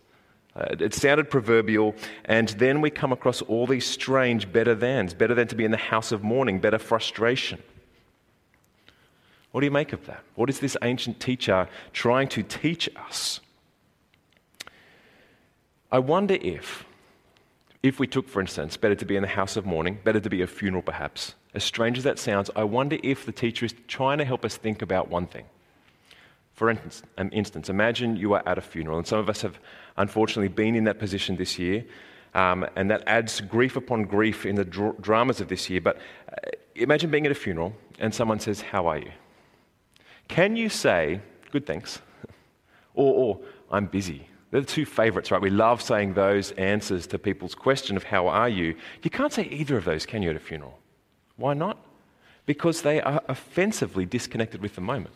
Uh, 0.56 0.76
it 0.80 0.94
sounded 0.94 1.30
proverbial, 1.30 1.94
and 2.26 2.50
then 2.50 2.82
we 2.82 2.90
come 2.90 3.12
across 3.12 3.42
all 3.44 3.68
these 3.68 3.86
strange 3.86 4.52
better 4.52 4.76
thans 4.76 5.14
better 5.14 5.36
than 5.36 5.48
to 5.48 5.56
be 5.56 5.66
in 5.66 5.72
the 5.72 5.78
house 5.78 6.12
of 6.12 6.24
mourning, 6.24 6.60
better 6.60 6.80
frustration. 6.80 7.62
What 9.52 9.62
do 9.62 9.66
you 9.66 9.72
make 9.72 9.94
of 9.94 10.06
that? 10.06 10.24
What 10.36 10.50
is 10.50 10.60
this 10.60 10.78
ancient 10.82 11.20
teacher 11.20 11.68
trying 11.94 12.30
to 12.30 12.44
teach 12.44 12.90
us? 12.96 13.40
I 15.92 16.00
wonder 16.00 16.36
if, 16.42 16.86
if 17.82 18.00
we 18.00 18.08
took, 18.08 18.28
for 18.28 18.42
instance, 18.42 18.78
better 18.78 18.96
to 18.96 19.06
be 19.06 19.16
in 19.16 19.22
the 19.22 19.28
house 19.28 19.56
of 19.56 19.66
mourning, 19.66 20.00
better 20.04 20.20
to 20.20 20.30
be 20.30 20.42
a 20.42 20.48
funeral 20.48 20.84
perhaps, 20.84 21.36
as 21.54 21.64
strange 21.64 21.98
as 21.98 22.04
that 22.04 22.20
sounds, 22.20 22.50
I 22.56 22.64
wonder 22.64 22.98
if 23.04 23.26
the 23.26 23.32
teacher 23.32 23.66
is 23.66 23.74
trying 23.88 24.20
to 24.20 24.26
help 24.26 24.46
us 24.46 24.58
think 24.58 24.82
about 24.82 25.10
one 25.10 25.26
thing. 25.26 25.46
For 26.54 26.70
instance, 26.70 27.70
imagine 27.70 28.18
you 28.18 28.34
are 28.34 28.44
at 28.46 28.58
a 28.58 28.62
funeral, 28.62 28.98
and 28.98 29.08
some 29.08 29.20
of 29.20 29.30
us 29.30 29.42
have 29.42 29.60
unfortunately 29.96 30.50
been 30.50 30.76
in 30.76 30.84
that 30.84 31.00
position 31.00 31.38
this 31.38 31.58
year, 31.58 31.86
um, 32.34 32.66
and 32.76 32.92
that 32.92 33.04
adds 33.08 33.42
grief 33.42 33.76
upon 33.76 34.04
grief 34.04 34.46
in 34.46 34.56
the 34.56 34.66
dr- 34.66 35.02
dramas 35.02 35.42
of 35.42 35.48
this 35.48 35.70
year. 35.70 35.82
But 35.82 35.98
uh, 36.28 36.50
imagine 36.76 37.10
being 37.10 37.26
at 37.26 37.32
a 37.32 37.36
funeral 37.36 37.74
and 37.98 38.14
someone 38.14 38.40
says, 38.40 38.62
How 38.62 38.88
are 38.88 38.98
you? 38.98 39.12
Can 40.28 40.56
you 40.56 40.70
say, 40.70 41.22
Good, 41.52 41.66
thanks? 41.66 42.02
or, 42.94 43.14
or, 43.14 43.40
I'm 43.72 43.86
busy. 43.86 44.28
They're 44.52 44.62
the 44.62 44.68
two 44.68 44.86
favorites, 44.86 45.32
right? 45.32 45.42
We 45.42 45.52
love 45.52 45.82
saying 45.82 46.14
those 46.16 46.52
answers 46.52 47.08
to 47.08 47.20
people's 47.20 47.56
question 47.56 47.96
of 47.98 48.04
how 48.04 48.28
are 48.28 48.50
you. 48.50 48.76
You 49.04 49.10
can't 49.12 49.32
say 49.32 49.44
either 49.44 49.78
of 49.78 49.86
those, 49.86 50.06
can 50.06 50.24
you, 50.24 50.30
at 50.32 50.36
a 50.36 50.40
funeral? 50.40 50.79
Why 51.40 51.54
not? 51.54 51.78
Because 52.46 52.82
they 52.82 53.02
are 53.02 53.22
offensively 53.28 54.06
disconnected 54.06 54.62
with 54.62 54.76
the 54.76 54.82
moment. 54.82 55.16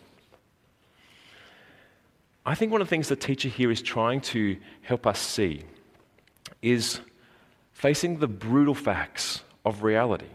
I 2.46 2.56
think 2.56 2.72
one 2.72 2.82
of 2.82 2.88
the 2.88 2.90
things 2.90 3.10
the 3.10 3.16
teacher 3.16 3.50
here 3.50 3.72
is 3.72 3.82
trying 3.82 4.22
to 4.22 4.58
help 4.82 5.06
us 5.06 5.20
see 5.20 5.64
is 6.62 7.00
facing 7.72 8.20
the 8.20 8.28
brutal 8.28 8.76
facts 8.76 9.44
of 9.66 9.84
reality. 9.84 10.28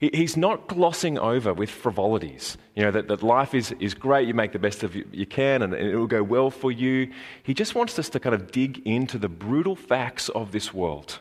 He's 0.00 0.34
not 0.34 0.66
glossing 0.66 1.18
over 1.18 1.52
with 1.52 1.68
frivolities, 1.68 2.56
you 2.74 2.82
know, 2.82 2.90
that, 2.90 3.08
that 3.08 3.22
life 3.22 3.54
is, 3.54 3.72
is 3.80 3.92
great, 3.92 4.26
you 4.26 4.32
make 4.32 4.52
the 4.52 4.58
best 4.58 4.82
of 4.82 4.96
you, 4.96 5.06
you 5.12 5.26
can, 5.26 5.60
and 5.60 5.74
it 5.74 5.94
will 5.94 6.06
go 6.06 6.22
well 6.22 6.50
for 6.50 6.72
you. 6.72 7.12
He 7.42 7.52
just 7.52 7.74
wants 7.74 7.98
us 7.98 8.08
to 8.10 8.20
kind 8.20 8.34
of 8.34 8.50
dig 8.50 8.80
into 8.86 9.18
the 9.18 9.28
brutal 9.28 9.76
facts 9.76 10.30
of 10.30 10.52
this 10.52 10.72
world. 10.72 11.20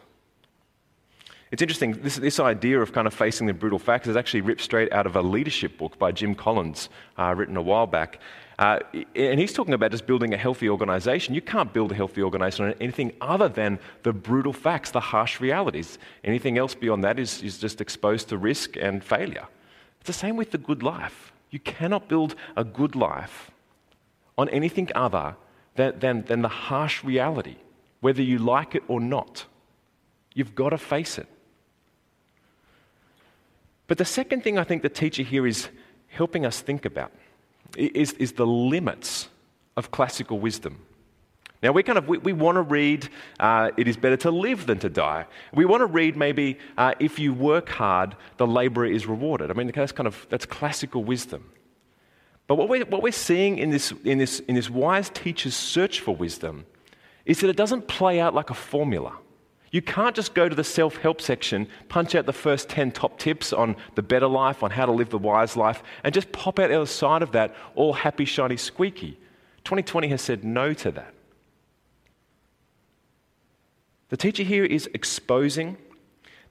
It's 1.51 1.63
interesting, 1.63 1.93
this, 1.93 2.17
this 2.17 2.39
idea 2.39 2.79
of 2.79 2.93
kind 2.93 3.07
of 3.07 3.13
facing 3.13 3.47
the 3.47 3.53
brutal 3.53 3.79
facts 3.79 4.07
is 4.07 4.15
actually 4.15 4.41
ripped 4.41 4.61
straight 4.61 4.93
out 4.93 5.07
of 5.07 5.15
a 5.15 5.21
leadership 5.21 5.79
book 5.79 5.97
by 5.97 6.11
Jim 6.11 6.35
Collins, 6.35 6.89
uh, 7.17 7.33
written 7.35 7.57
a 7.57 7.61
while 7.61 7.87
back. 7.87 8.19
Uh, 8.59 8.79
and 9.15 9.39
he's 9.39 9.53
talking 9.53 9.73
about 9.73 9.89
just 9.89 10.05
building 10.05 10.33
a 10.33 10.37
healthy 10.37 10.69
organization. 10.69 11.33
You 11.33 11.41
can't 11.41 11.73
build 11.73 11.91
a 11.91 11.95
healthy 11.95 12.21
organization 12.21 12.65
on 12.65 12.75
anything 12.79 13.13
other 13.19 13.49
than 13.49 13.79
the 14.03 14.13
brutal 14.13 14.53
facts, 14.53 14.91
the 14.91 14.99
harsh 14.99 15.39
realities. 15.39 15.97
Anything 16.23 16.59
else 16.59 16.75
beyond 16.75 17.03
that 17.03 17.17
is, 17.17 17.41
is 17.41 17.57
just 17.57 17.81
exposed 17.81 18.29
to 18.29 18.37
risk 18.37 18.75
and 18.75 19.03
failure. 19.03 19.47
It's 20.01 20.07
the 20.07 20.13
same 20.13 20.35
with 20.35 20.51
the 20.51 20.57
good 20.59 20.83
life. 20.83 21.31
You 21.49 21.59
cannot 21.59 22.07
build 22.07 22.35
a 22.55 22.63
good 22.63 22.95
life 22.95 23.49
on 24.37 24.49
anything 24.49 24.89
other 24.93 25.35
than, 25.75 25.97
than, 25.99 26.25
than 26.25 26.41
the 26.43 26.47
harsh 26.47 27.03
reality, 27.03 27.55
whether 28.01 28.21
you 28.21 28.37
like 28.37 28.75
it 28.75 28.83
or 28.87 28.99
not. 28.99 29.45
You've 30.35 30.53
got 30.53 30.69
to 30.69 30.77
face 30.77 31.17
it. 31.17 31.27
But 33.89 33.97
the 33.97 34.05
second 34.05 34.43
thing 34.43 34.59
I 34.59 34.63
think 34.63 34.83
the 34.83 34.89
teacher 34.89 35.23
here 35.23 35.47
is 35.47 35.67
helping 36.07 36.45
us 36.45 36.61
think 36.61 36.85
about 36.85 37.11
is, 37.75 38.13
is 38.13 38.33
the 38.33 38.45
limits 38.45 39.29
of 39.75 39.89
classical 39.89 40.39
wisdom. 40.39 40.85
Now, 41.63 41.71
we 41.71 41.81
kind 41.81 41.97
of, 41.97 42.07
we, 42.07 42.19
we 42.19 42.31
want 42.31 42.57
to 42.57 42.61
read, 42.61 43.09
uh, 43.39 43.71
it 43.77 43.87
is 43.87 43.97
better 43.97 44.15
to 44.17 44.31
live 44.31 44.67
than 44.67 44.77
to 44.79 44.89
die. 44.89 45.25
We 45.53 45.65
want 45.65 45.81
to 45.81 45.87
read 45.87 46.15
maybe, 46.15 46.59
uh, 46.77 46.93
if 46.99 47.17
you 47.17 47.33
work 47.33 47.67
hard, 47.67 48.15
the 48.37 48.45
laborer 48.45 48.85
is 48.85 49.07
rewarded. 49.07 49.49
I 49.49 49.55
mean, 49.55 49.71
that's 49.73 49.91
kind 49.91 50.07
of, 50.07 50.27
that's 50.29 50.45
classical 50.45 51.03
wisdom. 51.03 51.49
But 52.45 52.55
what 52.55 52.69
we're, 52.69 52.85
what 52.85 53.01
we're 53.01 53.11
seeing 53.11 53.57
in 53.57 53.71
this, 53.71 53.91
in, 54.05 54.19
this, 54.19 54.39
in 54.41 54.53
this 54.53 54.69
wise 54.69 55.09
teacher's 55.09 55.55
search 55.55 55.99
for 55.99 56.15
wisdom 56.15 56.67
is 57.25 57.39
that 57.41 57.49
it 57.49 57.57
doesn't 57.57 57.87
play 57.87 58.19
out 58.19 58.35
like 58.35 58.51
a 58.51 58.55
formula. 58.55 59.17
You 59.71 59.81
can't 59.81 60.15
just 60.15 60.33
go 60.33 60.49
to 60.49 60.55
the 60.55 60.63
self 60.63 60.97
help 60.97 61.21
section, 61.21 61.67
punch 61.89 62.15
out 62.15 62.25
the 62.25 62.33
first 62.33 62.69
10 62.69 62.91
top 62.91 63.19
tips 63.19 63.53
on 63.53 63.75
the 63.95 64.01
better 64.01 64.27
life, 64.27 64.63
on 64.63 64.71
how 64.71 64.85
to 64.85 64.91
live 64.91 65.09
the 65.09 65.17
wise 65.17 65.55
life, 65.55 65.83
and 66.03 66.13
just 66.13 66.31
pop 66.31 66.59
out 66.59 66.69
the 66.69 66.75
other 66.75 66.85
side 66.85 67.21
of 67.21 67.31
that 67.33 67.55
all 67.75 67.93
happy, 67.93 68.25
shiny, 68.25 68.57
squeaky. 68.57 69.19
2020 69.63 70.07
has 70.07 70.21
said 70.21 70.43
no 70.43 70.73
to 70.73 70.91
that. 70.91 71.13
The 74.09 74.17
teacher 74.17 74.43
here 74.43 74.65
is 74.65 74.89
exposing 74.93 75.77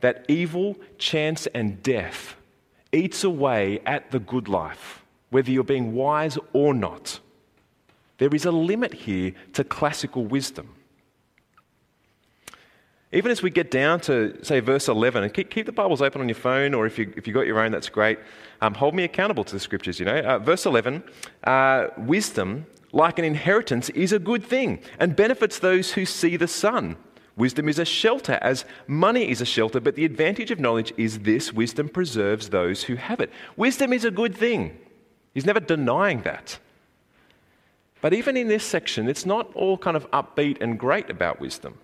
that 0.01 0.25
evil, 0.29 0.77
chance, 0.97 1.49
and 1.49 1.83
death 1.83 2.37
eats 2.93 3.25
away 3.25 3.81
at 3.85 4.13
the 4.13 4.21
good 4.21 4.49
life, 4.49 5.05
whether 5.31 5.51
you're 5.51 5.65
being 5.65 5.93
wise 5.93 6.39
or 6.53 6.73
not. 6.73 7.19
There 8.19 8.33
is 8.33 8.45
a 8.45 8.53
limit 8.53 8.95
here 8.95 9.33
to 9.55 9.65
classical 9.65 10.25
wisdom. 10.25 10.75
Even 13.11 13.31
as 13.31 13.43
we 13.43 13.49
get 13.49 13.71
down 13.71 14.01
to, 14.01 14.39
say, 14.45 14.61
verse 14.61 14.87
11, 14.87 15.23
and 15.23 15.33
keep, 15.33 15.51
keep 15.51 15.65
the 15.65 15.73
Bibles 15.73 16.03
open 16.03 16.21
on 16.21 16.29
your 16.29 16.35
phone, 16.35 16.75
or 16.75 16.85
if, 16.85 16.99
you, 16.99 17.11
if 17.17 17.27
you've 17.27 17.35
got 17.35 17.47
your 17.47 17.59
own, 17.59 17.73
that's 17.73 17.89
great. 17.89 18.19
Um, 18.61 18.75
hold 18.75 18.95
me 18.95 19.05
accountable 19.05 19.45
to 19.45 19.53
the 19.53 19.61
scriptures, 19.61 19.99
you 19.99 20.05
know. 20.05 20.19
Uh, 20.19 20.39
verse 20.39 20.67
11 20.67 21.03
uh, 21.45 21.87
wisdom, 21.97 22.67
like 22.93 23.19
an 23.19 23.25
inheritance, 23.25 23.89
is 23.91 24.13
a 24.13 24.19
good 24.19 24.45
thing 24.45 24.81
and 24.99 25.17
benefits 25.17 25.59
those 25.59 25.93
who 25.93 26.05
see 26.05 26.37
the 26.37 26.49
sun. 26.49 26.97
Wisdom 27.35 27.69
is 27.69 27.79
a 27.79 27.85
shelter, 27.85 28.39
as 28.43 28.65
money 28.87 29.31
is 29.31 29.41
a 29.41 29.47
shelter, 29.47 29.81
but 29.81 29.95
the 29.95 30.05
advantage 30.05 30.51
of 30.51 30.59
knowledge 30.59 30.93
is 30.99 31.21
this 31.21 31.53
wisdom 31.53 31.89
preserves 31.89 32.51
those 32.51 32.83
who 32.83 32.97
have 32.97 33.21
it. 33.21 33.31
Wisdom 33.57 33.93
is 33.93 34.05
a 34.05 34.11
good 34.11 34.37
thing. 34.37 34.77
He's 35.33 35.47
never 35.47 35.61
denying 35.61 36.23
that. 36.23 36.59
But 38.01 38.13
even 38.13 38.37
in 38.37 38.49
this 38.49 38.65
section, 38.65 39.09
it's 39.09 39.25
not 39.25 39.55
all 39.55 39.79
kind 39.79 39.97
of 39.97 40.11
upbeat 40.11 40.61
and 40.61 40.79
great 40.79 41.09
about 41.11 41.41
wisdom. 41.41 41.79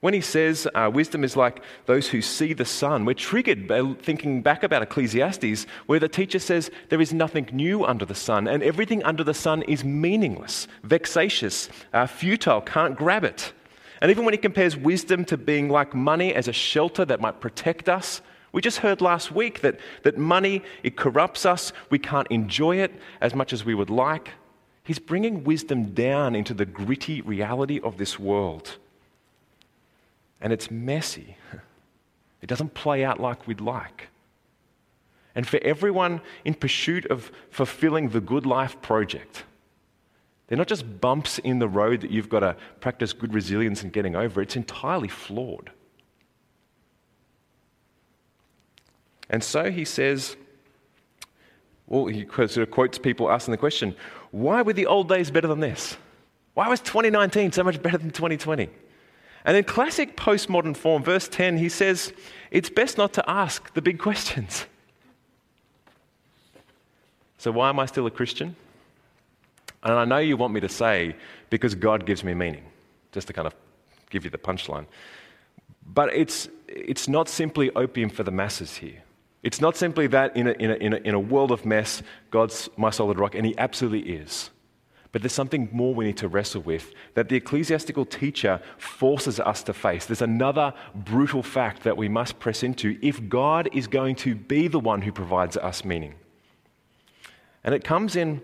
When 0.00 0.14
he 0.14 0.20
says 0.20 0.68
uh, 0.76 0.88
wisdom 0.94 1.24
is 1.24 1.36
like 1.36 1.60
those 1.86 2.08
who 2.08 2.22
see 2.22 2.52
the 2.52 2.64
sun, 2.64 3.04
we're 3.04 3.14
triggered 3.14 3.66
by 3.66 3.94
thinking 4.00 4.42
back 4.42 4.62
about 4.62 4.82
Ecclesiastes, 4.82 5.66
where 5.86 5.98
the 5.98 6.08
teacher 6.08 6.38
says 6.38 6.70
there 6.88 7.00
is 7.00 7.12
nothing 7.12 7.48
new 7.52 7.84
under 7.84 8.04
the 8.04 8.14
sun, 8.14 8.46
and 8.46 8.62
everything 8.62 9.02
under 9.02 9.24
the 9.24 9.34
sun 9.34 9.62
is 9.62 9.82
meaningless, 9.82 10.68
vexatious, 10.84 11.68
uh, 11.92 12.06
futile, 12.06 12.60
can't 12.60 12.96
grab 12.96 13.24
it. 13.24 13.52
And 14.00 14.12
even 14.12 14.24
when 14.24 14.34
he 14.34 14.38
compares 14.38 14.76
wisdom 14.76 15.24
to 15.24 15.36
being 15.36 15.68
like 15.68 15.94
money 15.94 16.32
as 16.32 16.46
a 16.46 16.52
shelter 16.52 17.04
that 17.04 17.20
might 17.20 17.40
protect 17.40 17.88
us, 17.88 18.20
we 18.52 18.62
just 18.62 18.78
heard 18.78 19.00
last 19.00 19.32
week 19.32 19.62
that, 19.62 19.80
that 20.04 20.16
money, 20.16 20.62
it 20.84 20.96
corrupts 20.96 21.44
us. 21.44 21.72
We 21.90 21.98
can't 21.98 22.28
enjoy 22.28 22.76
it 22.76 22.92
as 23.20 23.34
much 23.34 23.52
as 23.52 23.64
we 23.64 23.74
would 23.74 23.90
like. 23.90 24.30
He's 24.84 25.00
bringing 25.00 25.42
wisdom 25.42 25.92
down 25.92 26.36
into 26.36 26.54
the 26.54 26.64
gritty 26.64 27.20
reality 27.20 27.80
of 27.80 27.98
this 27.98 28.18
world. 28.18 28.78
And 30.40 30.52
it's 30.52 30.70
messy. 30.70 31.36
It 32.40 32.46
doesn't 32.46 32.72
play 32.72 33.04
out 33.04 33.18
like 33.18 33.48
we'd 33.48 33.60
like. 33.60 34.10
And 35.34 35.46
for 35.46 35.58
everyone 35.62 36.20
in 36.44 36.54
pursuit 36.54 37.04
of 37.06 37.32
fulfilling 37.50 38.10
the 38.10 38.20
good 38.20 38.46
life 38.46 38.80
project, 38.80 39.44
they're 40.46 40.58
not 40.58 40.68
just 40.68 41.00
bumps 41.00 41.38
in 41.38 41.58
the 41.58 41.68
road 41.68 42.00
that 42.00 42.10
you've 42.10 42.28
got 42.28 42.40
to 42.40 42.56
practice 42.80 43.12
good 43.12 43.34
resilience 43.34 43.82
and 43.82 43.92
getting 43.92 44.16
over, 44.16 44.40
it's 44.40 44.56
entirely 44.56 45.08
flawed. 45.08 45.70
And 49.30 49.44
so 49.44 49.70
he 49.70 49.84
says, 49.84 50.36
well, 51.86 52.06
he 52.06 52.26
sort 52.26 52.56
of 52.56 52.70
quotes 52.70 52.98
people 52.98 53.30
asking 53.30 53.52
the 53.52 53.58
question, 53.58 53.94
why 54.30 54.62
were 54.62 54.72
the 54.72 54.86
old 54.86 55.08
days 55.08 55.30
better 55.30 55.48
than 55.48 55.60
this? 55.60 55.96
Why 56.54 56.68
was 56.68 56.80
2019 56.80 57.52
so 57.52 57.62
much 57.62 57.80
better 57.82 57.98
than 57.98 58.10
2020? 58.10 58.70
And 59.44 59.56
in 59.56 59.64
classic 59.64 60.16
postmodern 60.16 60.76
form, 60.76 61.02
verse 61.02 61.28
10, 61.28 61.58
he 61.58 61.68
says, 61.68 62.12
it's 62.50 62.70
best 62.70 62.98
not 62.98 63.12
to 63.14 63.30
ask 63.30 63.72
the 63.74 63.82
big 63.82 63.98
questions. 63.98 64.66
So, 67.38 67.52
why 67.52 67.68
am 67.68 67.78
I 67.78 67.86
still 67.86 68.06
a 68.06 68.10
Christian? 68.10 68.56
And 69.82 69.94
I 69.94 70.04
know 70.04 70.18
you 70.18 70.36
want 70.36 70.52
me 70.52 70.60
to 70.60 70.68
say, 70.68 71.14
because 71.50 71.74
God 71.74 72.04
gives 72.04 72.24
me 72.24 72.34
meaning, 72.34 72.64
just 73.12 73.28
to 73.28 73.32
kind 73.32 73.46
of 73.46 73.54
give 74.10 74.24
you 74.24 74.30
the 74.30 74.38
punchline. 74.38 74.86
But 75.86 76.12
it's, 76.12 76.48
it's 76.66 77.08
not 77.08 77.28
simply 77.28 77.70
opium 77.70 78.10
for 78.10 78.24
the 78.24 78.32
masses 78.32 78.76
here. 78.76 79.02
It's 79.42 79.60
not 79.60 79.76
simply 79.76 80.08
that 80.08 80.36
in 80.36 80.48
a, 80.48 80.52
in, 80.52 80.70
a, 80.70 80.74
in, 80.74 80.92
a, 80.92 80.96
in 80.96 81.14
a 81.14 81.20
world 81.20 81.52
of 81.52 81.64
mess, 81.64 82.02
God's 82.30 82.68
my 82.76 82.90
solid 82.90 83.18
rock, 83.18 83.36
and 83.36 83.46
He 83.46 83.56
absolutely 83.56 84.16
is. 84.16 84.50
But 85.10 85.22
there's 85.22 85.32
something 85.32 85.68
more 85.72 85.94
we 85.94 86.04
need 86.04 86.18
to 86.18 86.28
wrestle 86.28 86.60
with 86.62 86.92
that 87.14 87.28
the 87.28 87.36
ecclesiastical 87.36 88.04
teacher 88.04 88.60
forces 88.76 89.40
us 89.40 89.62
to 89.64 89.72
face. 89.72 90.04
There's 90.06 90.22
another 90.22 90.74
brutal 90.94 91.42
fact 91.42 91.82
that 91.84 91.96
we 91.96 92.08
must 92.08 92.38
press 92.38 92.62
into 92.62 92.98
if 93.00 93.28
God 93.28 93.68
is 93.72 93.86
going 93.86 94.16
to 94.16 94.34
be 94.34 94.68
the 94.68 94.80
one 94.80 95.02
who 95.02 95.12
provides 95.12 95.56
us 95.56 95.84
meaning. 95.84 96.14
And 97.64 97.74
it 97.74 97.84
comes 97.84 98.16
in 98.16 98.42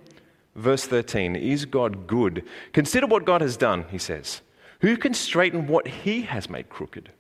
Verse 0.54 0.87
13 0.87 1.37
Is 1.37 1.64
God 1.64 2.06
good? 2.06 2.44
Consider 2.73 3.06
what 3.06 3.25
God 3.25 3.40
has 3.40 3.56
done, 3.56 3.87
he 3.90 3.99
says. 3.99 4.40
Who 4.80 4.97
can 4.97 5.14
straighten 5.14 5.66
what 5.66 5.87
he 5.87 6.23
has 6.23 6.50
made 6.50 6.68
crooked? 6.68 7.11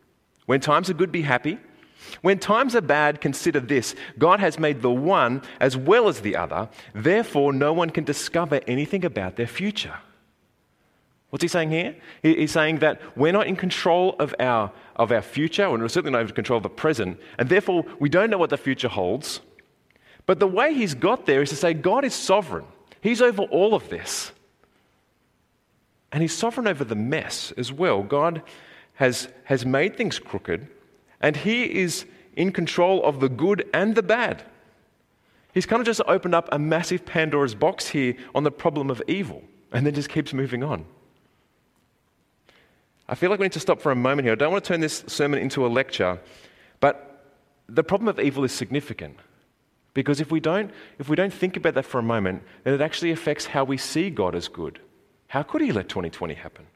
When 0.46 0.60
times 0.60 0.90
are 0.90 0.94
good, 0.94 1.10
be 1.10 1.22
happy. 1.22 1.58
When 2.22 2.38
times 2.38 2.74
are 2.74 2.80
bad, 2.80 3.20
consider 3.20 3.60
this 3.60 3.94
God 4.18 4.40
has 4.40 4.58
made 4.58 4.82
the 4.82 4.90
one 4.90 5.42
as 5.60 5.76
well 5.76 6.08
as 6.08 6.20
the 6.20 6.36
other. 6.36 6.68
Therefore, 6.94 7.52
no 7.52 7.72
one 7.72 7.90
can 7.90 8.04
discover 8.04 8.60
anything 8.66 9.04
about 9.04 9.36
their 9.36 9.46
future. 9.46 9.98
What's 11.30 11.42
he 11.42 11.48
saying 11.48 11.70
here? 11.70 11.96
He's 12.22 12.52
saying 12.52 12.78
that 12.78 13.00
we're 13.16 13.32
not 13.32 13.48
in 13.48 13.56
control 13.56 14.14
of 14.20 14.34
our, 14.38 14.70
of 14.94 15.10
our 15.10 15.22
future, 15.22 15.64
and 15.64 15.82
we're 15.82 15.88
certainly 15.88 16.12
not 16.12 16.28
in 16.28 16.34
control 16.34 16.58
of 16.58 16.62
the 16.62 16.68
present, 16.68 17.18
and 17.38 17.48
therefore 17.48 17.84
we 17.98 18.08
don't 18.08 18.30
know 18.30 18.38
what 18.38 18.50
the 18.50 18.56
future 18.56 18.88
holds. 18.88 19.40
But 20.26 20.38
the 20.38 20.46
way 20.46 20.74
he's 20.74 20.94
got 20.94 21.26
there 21.26 21.42
is 21.42 21.50
to 21.50 21.56
say 21.56 21.74
God 21.74 22.04
is 22.04 22.14
sovereign. 22.14 22.66
He's 23.00 23.20
over 23.20 23.42
all 23.42 23.74
of 23.74 23.88
this. 23.88 24.32
And 26.14 26.22
He's 26.22 26.32
sovereign 26.32 26.68
over 26.68 26.84
the 26.84 26.94
mess 26.94 27.52
as 27.56 27.72
well. 27.72 28.04
God 28.04 28.42
has, 28.94 29.28
has 29.44 29.66
made 29.66 29.96
things 29.96 30.20
crooked, 30.20 30.68
and 31.20 31.36
He 31.36 31.64
is 31.64 32.06
in 32.36 32.52
control 32.52 33.04
of 33.04 33.20
the 33.20 33.28
good 33.28 33.68
and 33.72 33.94
the 33.94 34.02
bad. 34.02 34.42
He's 35.52 35.66
kind 35.66 35.80
of 35.80 35.86
just 35.86 36.00
opened 36.06 36.34
up 36.34 36.48
a 36.50 36.58
massive 36.58 37.06
Pandora's 37.06 37.54
box 37.54 37.88
here 37.88 38.16
on 38.34 38.42
the 38.42 38.50
problem 38.50 38.90
of 38.90 39.02
evil, 39.06 39.42
and 39.72 39.86
then 39.86 39.94
just 39.94 40.08
keeps 40.08 40.32
moving 40.32 40.64
on. 40.64 40.84
I 43.08 43.14
feel 43.14 43.30
like 43.30 43.38
we 43.38 43.44
need 43.44 43.52
to 43.52 43.60
stop 43.60 43.80
for 43.80 43.92
a 43.92 43.96
moment 43.96 44.26
here. 44.26 44.32
I 44.32 44.36
don't 44.36 44.50
want 44.50 44.64
to 44.64 44.68
turn 44.68 44.80
this 44.80 45.04
sermon 45.06 45.38
into 45.38 45.64
a 45.64 45.68
lecture, 45.68 46.18
but 46.80 47.36
the 47.68 47.84
problem 47.84 48.08
of 48.08 48.18
evil 48.18 48.44
is 48.44 48.52
significant. 48.52 49.18
Because 49.92 50.20
if 50.20 50.32
we 50.32 50.40
don't, 50.40 50.72
if 50.98 51.08
we 51.08 51.14
don't 51.14 51.32
think 51.32 51.56
about 51.56 51.74
that 51.74 51.84
for 51.84 51.98
a 51.98 52.02
moment, 52.02 52.42
then 52.64 52.74
it 52.74 52.80
actually 52.80 53.12
affects 53.12 53.46
how 53.46 53.62
we 53.62 53.76
see 53.76 54.10
God 54.10 54.34
as 54.34 54.48
good. 54.48 54.80
How 55.28 55.42
could 55.42 55.60
He 55.60 55.70
let 55.70 55.88
2020 55.88 56.34
happen? 56.34 56.66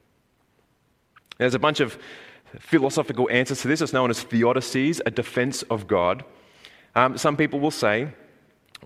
There's 1.38 1.54
a 1.54 1.58
bunch 1.58 1.80
of 1.80 1.98
philosophical 2.58 3.28
answers 3.30 3.62
to 3.62 3.68
this. 3.68 3.80
It's 3.80 3.92
known 3.92 4.10
as 4.10 4.24
theodicies, 4.24 5.00
a 5.04 5.10
defense 5.10 5.62
of 5.64 5.86
God. 5.86 6.24
Um, 6.94 7.18
some 7.18 7.36
people 7.36 7.60
will 7.60 7.70
say, 7.70 8.08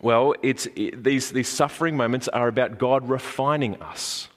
well, 0.01 0.35
it's, 0.43 0.67
it, 0.75 1.05
these, 1.05 1.31
these 1.31 1.49
suffering 1.49 1.97
moments 1.97 2.29
are 2.29 2.49
about 2.49 2.79
God 2.79 3.09
refining 3.09 3.81
us. 3.81 4.29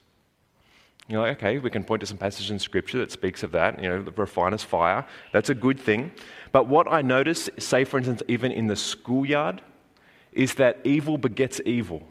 You're 1.08 1.22
like, 1.22 1.38
okay, 1.38 1.60
we 1.60 1.70
can 1.70 1.84
point 1.84 2.02
to 2.02 2.08
some 2.08 2.18
passages 2.18 2.50
in 2.50 2.60
Scripture 2.60 2.98
that 3.00 3.12
speaks 3.12 3.44
of 3.44 3.52
that. 3.52 3.82
You 3.82 3.90
know, 3.90 4.02
the 4.02 4.12
refiner's 4.12 4.64
fire. 4.64 5.06
That's 5.34 5.50
a 5.50 5.56
good 5.56 5.80
thing. 5.80 6.12
But 6.52 6.68
what 6.68 6.92
I 6.92 7.02
notice, 7.02 7.50
say, 7.60 7.84
for 7.84 7.98
instance, 7.98 8.24
even 8.28 8.52
in 8.52 8.68
the 8.68 8.76
schoolyard, 8.76 9.62
is 10.32 10.56
that 10.56 10.80
evil 10.84 11.18
begets 11.18 11.62
evil. 11.66 12.04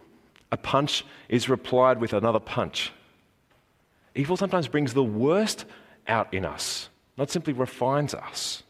A 0.53 0.57
punch 0.57 1.05
is 1.29 1.49
replied 1.49 2.01
with 2.01 2.13
another 2.13 2.39
punch. 2.39 2.93
Evil 4.15 4.37
sometimes 4.37 4.69
brings 4.69 4.95
the 4.95 5.03
worst 5.03 5.65
out 6.07 6.33
in 6.33 6.45
us, 6.45 6.89
not 7.17 7.31
simply 7.31 7.53
refines 7.53 8.15
us. 8.15 8.63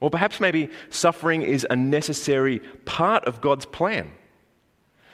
Or 0.00 0.10
perhaps 0.10 0.40
maybe 0.40 0.70
suffering 0.90 1.42
is 1.42 1.66
a 1.68 1.76
necessary 1.76 2.60
part 2.84 3.24
of 3.24 3.40
God's 3.40 3.66
plan. 3.66 4.12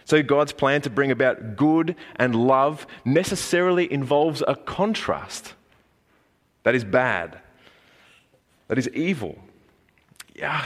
So, 0.04 0.20
God's 0.22 0.52
plan 0.52 0.82
to 0.82 0.90
bring 0.90 1.12
about 1.12 1.54
good 1.56 1.94
and 2.16 2.34
love 2.34 2.86
necessarily 3.04 3.90
involves 3.92 4.42
a 4.46 4.56
contrast 4.56 5.54
that 6.64 6.74
is 6.74 6.84
bad, 6.84 7.38
that 8.66 8.78
is 8.78 8.88
evil. 8.88 9.38
Yeah, 10.34 10.64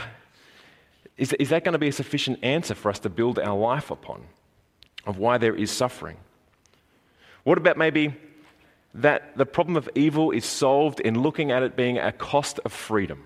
is, 1.17 1.33
is 1.33 1.49
that 1.49 1.63
going 1.63 1.73
to 1.73 1.79
be 1.79 1.89
a 1.89 1.93
sufficient 1.93 2.39
answer 2.43 2.75
for 2.75 2.89
us 2.89 2.99
to 2.99 3.09
build 3.09 3.39
our 3.39 3.57
life 3.57 3.91
upon 3.91 4.23
of 5.05 5.17
why 5.17 5.37
there 5.37 5.55
is 5.55 5.71
suffering? 5.71 6.17
What 7.43 7.57
about 7.57 7.77
maybe 7.77 8.15
that 8.97 9.37
the 9.37 9.45
problem 9.45 9.77
of 9.77 9.89
evil 9.95 10.31
is 10.31 10.45
solved 10.45 10.99
in 10.99 11.21
looking 11.21 11.51
at 11.51 11.63
it 11.63 11.75
being 11.75 11.97
a 11.97 12.11
cost 12.11 12.59
of 12.65 12.73
freedom? 12.73 13.23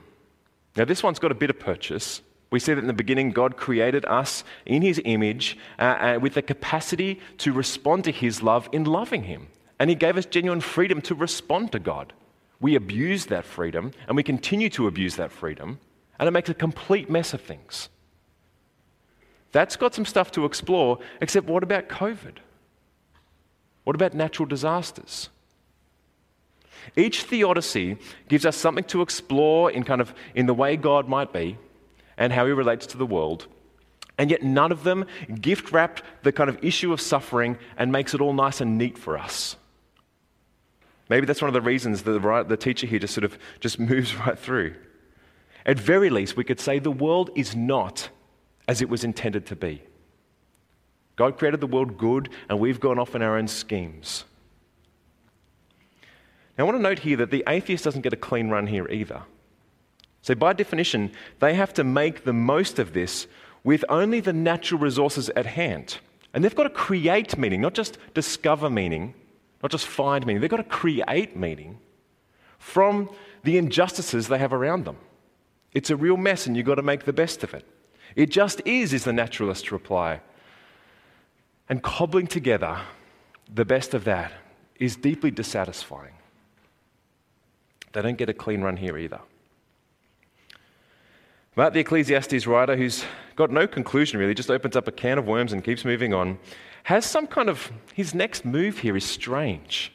Now, 0.75 0.85
this 0.85 1.03
one's 1.03 1.19
got 1.19 1.31
a 1.31 1.35
bit 1.35 1.49
of 1.49 1.59
purchase. 1.59 2.21
We 2.49 2.59
see 2.59 2.73
that 2.73 2.81
in 2.81 2.87
the 2.87 2.93
beginning, 2.93 3.31
God 3.31 3.57
created 3.57 4.05
us 4.05 4.43
in 4.65 4.81
His 4.81 5.01
image 5.03 5.57
uh, 5.79 5.81
uh, 5.81 6.19
with 6.21 6.33
the 6.33 6.41
capacity 6.41 7.19
to 7.39 7.53
respond 7.53 8.03
to 8.03 8.11
His 8.11 8.43
love 8.43 8.69
in 8.71 8.83
loving 8.83 9.23
Him. 9.23 9.47
And 9.79 9.89
He 9.89 9.95
gave 9.95 10.17
us 10.17 10.25
genuine 10.25 10.61
freedom 10.61 11.01
to 11.03 11.15
respond 11.15 11.71
to 11.71 11.79
God. 11.79 12.13
We 12.59 12.75
abuse 12.75 13.25
that 13.27 13.45
freedom, 13.45 13.91
and 14.07 14.15
we 14.15 14.23
continue 14.23 14.69
to 14.71 14.87
abuse 14.87 15.15
that 15.15 15.31
freedom, 15.31 15.79
and 16.19 16.27
it 16.27 16.31
makes 16.31 16.49
a 16.49 16.53
complete 16.53 17.09
mess 17.09 17.33
of 17.33 17.41
things. 17.41 17.89
That's 19.51 19.75
got 19.75 19.95
some 19.95 20.05
stuff 20.05 20.31
to 20.33 20.45
explore, 20.45 20.99
except 21.19 21.47
what 21.47 21.63
about 21.63 21.89
COVID? 21.89 22.37
What 23.83 23.95
about 23.95 24.13
natural 24.13 24.45
disasters? 24.45 25.29
Each 26.95 27.23
theodicy 27.23 27.97
gives 28.27 28.45
us 28.45 28.57
something 28.57 28.83
to 28.85 29.01
explore 29.01 29.71
in 29.71 29.83
kind 29.83 30.01
of 30.01 30.13
in 30.35 30.45
the 30.45 30.53
way 30.53 30.75
God 30.77 31.07
might 31.07 31.31
be 31.31 31.57
and 32.17 32.33
how 32.33 32.45
he 32.45 32.51
relates 32.51 32.85
to 32.87 32.97
the 32.97 33.05
world. 33.05 33.47
And 34.17 34.29
yet 34.29 34.43
none 34.43 34.71
of 34.71 34.83
them 34.83 35.05
gift 35.39 35.71
wrapped 35.71 36.03
the 36.23 36.31
kind 36.31 36.49
of 36.49 36.63
issue 36.63 36.93
of 36.93 37.01
suffering 37.01 37.57
and 37.77 37.91
makes 37.91 38.13
it 38.13 38.21
all 38.21 38.33
nice 38.33 38.61
and 38.61 38.77
neat 38.77 38.97
for 38.97 39.17
us. 39.17 39.55
Maybe 41.09 41.25
that's 41.25 41.41
one 41.41 41.49
of 41.49 41.53
the 41.53 41.61
reasons 41.61 42.03
the, 42.03 42.45
the 42.47 42.57
teacher 42.57 42.87
here 42.87 42.99
just 42.99 43.13
sort 43.13 43.25
of 43.25 43.37
just 43.59 43.79
moves 43.91 44.15
right 44.15 44.37
through. 44.37 44.75
At 45.65 45.79
very 45.79 46.09
least, 46.09 46.37
we 46.37 46.43
could 46.43 46.59
say 46.59 46.79
the 46.79 46.91
world 46.91 47.29
is 47.35 47.55
not 47.55 48.09
as 48.67 48.81
it 48.81 48.89
was 48.89 49.03
intended 49.03 49.45
to 49.47 49.55
be. 49.55 49.81
God 51.15 51.37
created 51.37 51.59
the 51.59 51.67
world 51.67 51.97
good, 51.97 52.29
and 52.49 52.59
we've 52.59 52.79
gone 52.79 52.97
off 52.97 53.15
in 53.15 53.21
our 53.21 53.37
own 53.37 53.47
schemes. 53.47 54.23
Now, 56.61 56.67
I 56.67 56.69
want 56.73 56.77
to 56.77 56.89
note 56.89 56.99
here 56.99 57.17
that 57.17 57.31
the 57.31 57.43
atheist 57.47 57.83
doesn't 57.83 58.03
get 58.03 58.13
a 58.13 58.17
clean 58.17 58.49
run 58.49 58.67
here 58.67 58.87
either. 58.87 59.23
So, 60.21 60.35
by 60.35 60.53
definition, 60.53 61.11
they 61.39 61.55
have 61.55 61.73
to 61.73 61.83
make 61.83 62.23
the 62.23 62.33
most 62.33 62.77
of 62.77 62.93
this 62.93 63.25
with 63.63 63.83
only 63.89 64.19
the 64.19 64.31
natural 64.31 64.79
resources 64.79 65.31
at 65.31 65.47
hand. 65.47 65.97
And 66.35 66.43
they've 66.43 66.53
got 66.53 66.65
to 66.65 66.69
create 66.69 67.35
meaning, 67.35 67.61
not 67.61 67.73
just 67.73 67.97
discover 68.13 68.69
meaning, 68.69 69.15
not 69.63 69.71
just 69.71 69.87
find 69.87 70.23
meaning. 70.23 70.39
They've 70.39 70.51
got 70.51 70.57
to 70.57 70.63
create 70.63 71.35
meaning 71.35 71.79
from 72.59 73.09
the 73.43 73.57
injustices 73.57 74.27
they 74.27 74.37
have 74.37 74.53
around 74.53 74.85
them. 74.85 74.97
It's 75.73 75.89
a 75.89 75.95
real 75.95 76.15
mess, 76.15 76.45
and 76.45 76.55
you've 76.55 76.67
got 76.67 76.75
to 76.75 76.83
make 76.83 77.05
the 77.05 77.11
best 77.11 77.43
of 77.43 77.55
it. 77.55 77.65
It 78.15 78.29
just 78.29 78.61
is, 78.67 78.93
is 78.93 79.03
the 79.03 79.13
naturalist's 79.13 79.71
reply. 79.71 80.21
And 81.67 81.81
cobbling 81.81 82.27
together 82.27 82.81
the 83.51 83.65
best 83.65 83.95
of 83.95 84.03
that 84.03 84.31
is 84.75 84.95
deeply 84.95 85.31
dissatisfying. 85.31 86.13
They 87.93 88.01
don't 88.01 88.17
get 88.17 88.29
a 88.29 88.33
clean 88.33 88.61
run 88.61 88.77
here 88.77 88.97
either. 88.97 89.19
But 91.55 91.73
the 91.73 91.81
Ecclesiastes 91.81 92.47
writer, 92.47 92.77
who's 92.77 93.03
got 93.35 93.51
no 93.51 93.67
conclusion 93.67 94.19
really, 94.19 94.33
just 94.33 94.49
opens 94.49 94.75
up 94.75 94.87
a 94.87 94.91
can 94.91 95.17
of 95.17 95.27
worms 95.27 95.51
and 95.51 95.63
keeps 95.63 95.83
moving 95.83 96.13
on, 96.13 96.39
has 96.83 97.05
some 97.05 97.27
kind 97.27 97.49
of, 97.49 97.71
his 97.93 98.15
next 98.15 98.45
move 98.45 98.79
here 98.79 98.95
is 98.95 99.03
strange. 99.03 99.91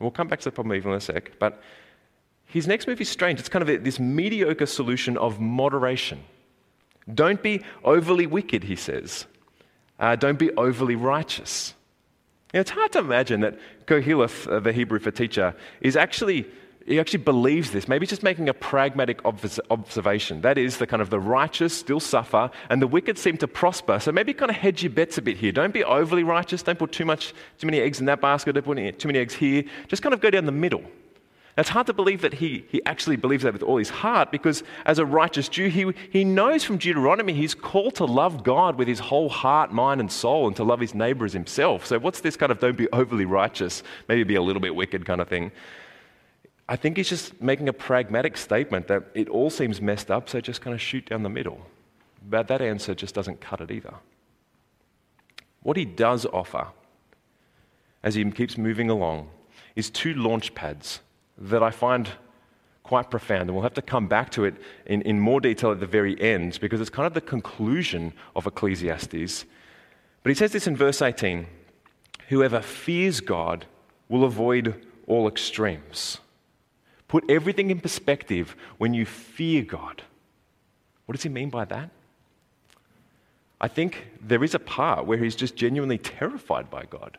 We'll 0.00 0.10
come 0.10 0.28
back 0.28 0.40
to 0.40 0.44
the 0.46 0.52
problem 0.52 0.76
even 0.76 0.90
in 0.90 0.98
a 0.98 1.00
sec, 1.00 1.38
but 1.38 1.62
his 2.46 2.66
next 2.66 2.86
move 2.86 3.00
is 3.00 3.08
strange. 3.08 3.38
It's 3.38 3.48
kind 3.48 3.68
of 3.68 3.84
this 3.84 4.00
mediocre 4.00 4.66
solution 4.66 5.16
of 5.18 5.40
moderation. 5.40 6.20
Don't 7.12 7.42
be 7.42 7.62
overly 7.84 8.26
wicked, 8.26 8.64
he 8.64 8.76
says. 8.76 9.26
Uh, 9.98 10.16
don't 10.16 10.38
be 10.38 10.50
overly 10.52 10.94
righteous. 10.94 11.74
You 12.52 12.58
know, 12.58 12.60
it's 12.62 12.70
hard 12.70 12.92
to 12.92 13.00
imagine 13.00 13.40
that 13.40 13.58
Koheleth, 13.86 14.50
uh, 14.50 14.60
the 14.60 14.72
Hebrew 14.72 14.98
for 14.98 15.10
teacher, 15.10 15.54
is 15.80 15.96
actually 15.96 16.46
he 16.88 16.98
actually 16.98 17.22
believes 17.22 17.70
this. 17.70 17.86
Maybe 17.86 18.06
just 18.06 18.22
making 18.22 18.48
a 18.48 18.54
pragmatic 18.54 19.20
observation. 19.24 20.40
That 20.40 20.56
is, 20.56 20.78
the 20.78 20.86
kind 20.86 21.02
of 21.02 21.10
the 21.10 21.20
righteous 21.20 21.74
still 21.74 22.00
suffer 22.00 22.50
and 22.70 22.80
the 22.80 22.86
wicked 22.86 23.18
seem 23.18 23.36
to 23.38 23.48
prosper. 23.48 24.00
So 24.00 24.10
maybe 24.10 24.32
kind 24.32 24.50
of 24.50 24.56
hedge 24.56 24.82
your 24.82 24.90
bets 24.90 25.18
a 25.18 25.22
bit 25.22 25.36
here. 25.36 25.52
Don't 25.52 25.74
be 25.74 25.84
overly 25.84 26.24
righteous. 26.24 26.62
Don't 26.62 26.78
put 26.78 26.92
too 26.92 27.04
much, 27.04 27.34
too 27.58 27.66
many 27.66 27.80
eggs 27.80 28.00
in 28.00 28.06
that 28.06 28.20
basket. 28.20 28.54
Don't 28.54 28.64
put 28.64 28.98
too 28.98 29.08
many 29.08 29.18
eggs 29.18 29.34
here. 29.34 29.64
Just 29.86 30.02
kind 30.02 30.14
of 30.14 30.20
go 30.20 30.30
down 30.30 30.46
the 30.46 30.52
middle. 30.52 30.80
Now, 30.80 31.62
it's 31.62 31.70
hard 31.70 31.88
to 31.88 31.92
believe 31.92 32.20
that 32.20 32.34
he, 32.34 32.64
he 32.68 32.80
actually 32.86 33.16
believes 33.16 33.42
that 33.42 33.52
with 33.52 33.64
all 33.64 33.78
his 33.78 33.90
heart 33.90 34.30
because 34.30 34.62
as 34.86 35.00
a 35.00 35.04
righteous 35.04 35.48
Jew, 35.48 35.68
he, 35.68 35.92
he 36.10 36.22
knows 36.22 36.62
from 36.62 36.78
Deuteronomy 36.78 37.32
he's 37.32 37.54
called 37.54 37.96
to 37.96 38.04
love 38.04 38.44
God 38.44 38.76
with 38.76 38.86
his 38.86 39.00
whole 39.00 39.28
heart, 39.28 39.72
mind, 39.72 40.00
and 40.00 40.10
soul 40.10 40.46
and 40.46 40.54
to 40.54 40.62
love 40.62 40.78
his 40.78 40.94
neighbor 40.94 41.24
as 41.24 41.32
himself. 41.32 41.84
So, 41.84 41.98
what's 41.98 42.20
this 42.20 42.36
kind 42.36 42.52
of 42.52 42.60
don't 42.60 42.76
be 42.76 42.88
overly 42.92 43.24
righteous, 43.24 43.82
maybe 44.08 44.22
be 44.22 44.36
a 44.36 44.42
little 44.42 44.62
bit 44.62 44.74
wicked 44.76 45.04
kind 45.04 45.20
of 45.20 45.26
thing? 45.26 45.50
I 46.68 46.76
think 46.76 46.96
he's 46.98 47.08
just 47.08 47.40
making 47.40 47.68
a 47.68 47.72
pragmatic 47.72 48.36
statement 48.36 48.88
that 48.88 49.04
it 49.14 49.28
all 49.28 49.48
seems 49.48 49.80
messed 49.80 50.10
up, 50.10 50.28
so 50.28 50.40
just 50.40 50.60
kind 50.60 50.74
of 50.74 50.80
shoot 50.80 51.06
down 51.06 51.22
the 51.22 51.30
middle. 51.30 51.60
But 52.28 52.48
that 52.48 52.60
answer 52.60 52.94
just 52.94 53.14
doesn't 53.14 53.40
cut 53.40 53.60
it 53.60 53.70
either. 53.70 53.94
What 55.62 55.76
he 55.76 55.84
does 55.84 56.26
offer, 56.26 56.68
as 58.02 58.14
he 58.14 58.30
keeps 58.30 58.58
moving 58.58 58.90
along, 58.90 59.30
is 59.76 59.88
two 59.90 60.14
launch 60.14 60.54
pads 60.54 61.00
that 61.38 61.62
I 61.62 61.70
find 61.70 62.10
quite 62.82 63.10
profound. 63.10 63.42
And 63.42 63.52
we'll 63.52 63.62
have 63.62 63.74
to 63.74 63.82
come 63.82 64.08
back 64.08 64.30
to 64.30 64.44
it 64.44 64.54
in, 64.86 65.02
in 65.02 65.20
more 65.20 65.40
detail 65.40 65.70
at 65.70 65.80
the 65.80 65.86
very 65.86 66.20
end 66.20 66.58
because 66.60 66.80
it's 66.80 66.90
kind 66.90 67.06
of 67.06 67.14
the 67.14 67.20
conclusion 67.20 68.12
of 68.34 68.46
Ecclesiastes. 68.46 69.44
But 70.22 70.30
he 70.30 70.34
says 70.34 70.52
this 70.52 70.66
in 70.66 70.76
verse 70.76 71.00
18 71.00 71.46
Whoever 72.28 72.60
fears 72.60 73.20
God 73.20 73.66
will 74.08 74.24
avoid 74.24 74.86
all 75.06 75.28
extremes. 75.28 76.18
Put 77.08 77.28
everything 77.30 77.70
in 77.70 77.80
perspective 77.80 78.54
when 78.76 78.94
you 78.94 79.06
fear 79.06 79.62
God. 79.62 80.02
What 81.06 81.14
does 81.14 81.22
he 81.22 81.30
mean 81.30 81.48
by 81.50 81.64
that? 81.64 81.90
I 83.60 83.68
think 83.68 84.08
there 84.20 84.44
is 84.44 84.54
a 84.54 84.58
part 84.58 85.06
where 85.06 85.18
he's 85.18 85.34
just 85.34 85.56
genuinely 85.56 85.98
terrified 85.98 86.70
by 86.70 86.84
God. 86.84 87.18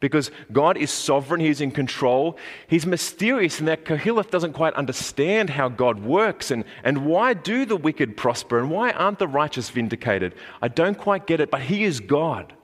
Because 0.00 0.32
God 0.50 0.76
is 0.76 0.90
sovereign, 0.90 1.40
He's 1.40 1.60
in 1.60 1.70
control. 1.70 2.36
He's 2.66 2.84
mysterious 2.84 3.60
and 3.60 3.68
that 3.68 3.84
Koheleth 3.84 4.32
doesn't 4.32 4.52
quite 4.52 4.74
understand 4.74 5.48
how 5.48 5.68
God 5.68 6.02
works 6.02 6.50
and, 6.50 6.64
and 6.82 7.06
why 7.06 7.34
do 7.34 7.64
the 7.64 7.76
wicked 7.76 8.16
prosper 8.16 8.58
and 8.58 8.68
why 8.68 8.90
aren't 8.90 9.20
the 9.20 9.28
righteous 9.28 9.70
vindicated? 9.70 10.34
I 10.60 10.66
don't 10.66 10.98
quite 10.98 11.28
get 11.28 11.40
it, 11.40 11.52
but 11.52 11.62
He 11.62 11.84
is 11.84 12.00
God. 12.00 12.52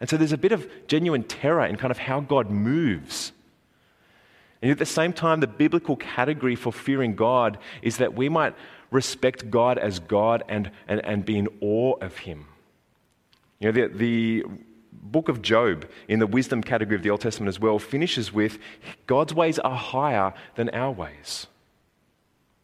And 0.00 0.10
so 0.10 0.18
there's 0.18 0.32
a 0.32 0.36
bit 0.36 0.52
of 0.52 0.68
genuine 0.86 1.22
terror 1.22 1.64
in 1.64 1.76
kind 1.76 1.90
of 1.90 1.96
how 1.96 2.20
God 2.20 2.50
moves 2.50 3.32
and 4.64 4.70
at 4.70 4.78
the 4.78 4.86
same 4.86 5.12
time, 5.12 5.40
the 5.40 5.46
biblical 5.46 5.94
category 5.94 6.56
for 6.56 6.72
fearing 6.72 7.14
God 7.14 7.58
is 7.82 7.98
that 7.98 8.14
we 8.14 8.30
might 8.30 8.54
respect 8.90 9.50
God 9.50 9.76
as 9.76 9.98
God 9.98 10.42
and, 10.48 10.70
and, 10.88 11.04
and 11.04 11.22
be 11.22 11.36
in 11.36 11.48
awe 11.60 11.98
of 12.00 12.16
Him. 12.16 12.46
You 13.60 13.70
know, 13.70 13.72
the, 13.72 13.94
the 13.94 14.44
book 14.90 15.28
of 15.28 15.42
Job, 15.42 15.86
in 16.08 16.18
the 16.18 16.26
wisdom 16.26 16.62
category 16.62 16.96
of 16.96 17.02
the 17.02 17.10
Old 17.10 17.20
Testament 17.20 17.50
as 17.50 17.60
well, 17.60 17.78
finishes 17.78 18.32
with 18.32 18.58
God's 19.06 19.34
ways 19.34 19.58
are 19.58 19.76
higher 19.76 20.32
than 20.54 20.70
our 20.70 20.92
ways. 20.92 21.46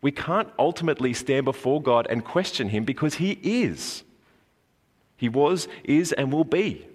We 0.00 0.10
can't 0.10 0.48
ultimately 0.58 1.12
stand 1.12 1.44
before 1.44 1.82
God 1.82 2.06
and 2.08 2.24
question 2.24 2.70
Him 2.70 2.84
because 2.84 3.16
He 3.16 3.32
is. 3.42 4.04
He 5.18 5.28
was, 5.28 5.68
is, 5.84 6.12
and 6.12 6.32
will 6.32 6.44
be. 6.44 6.86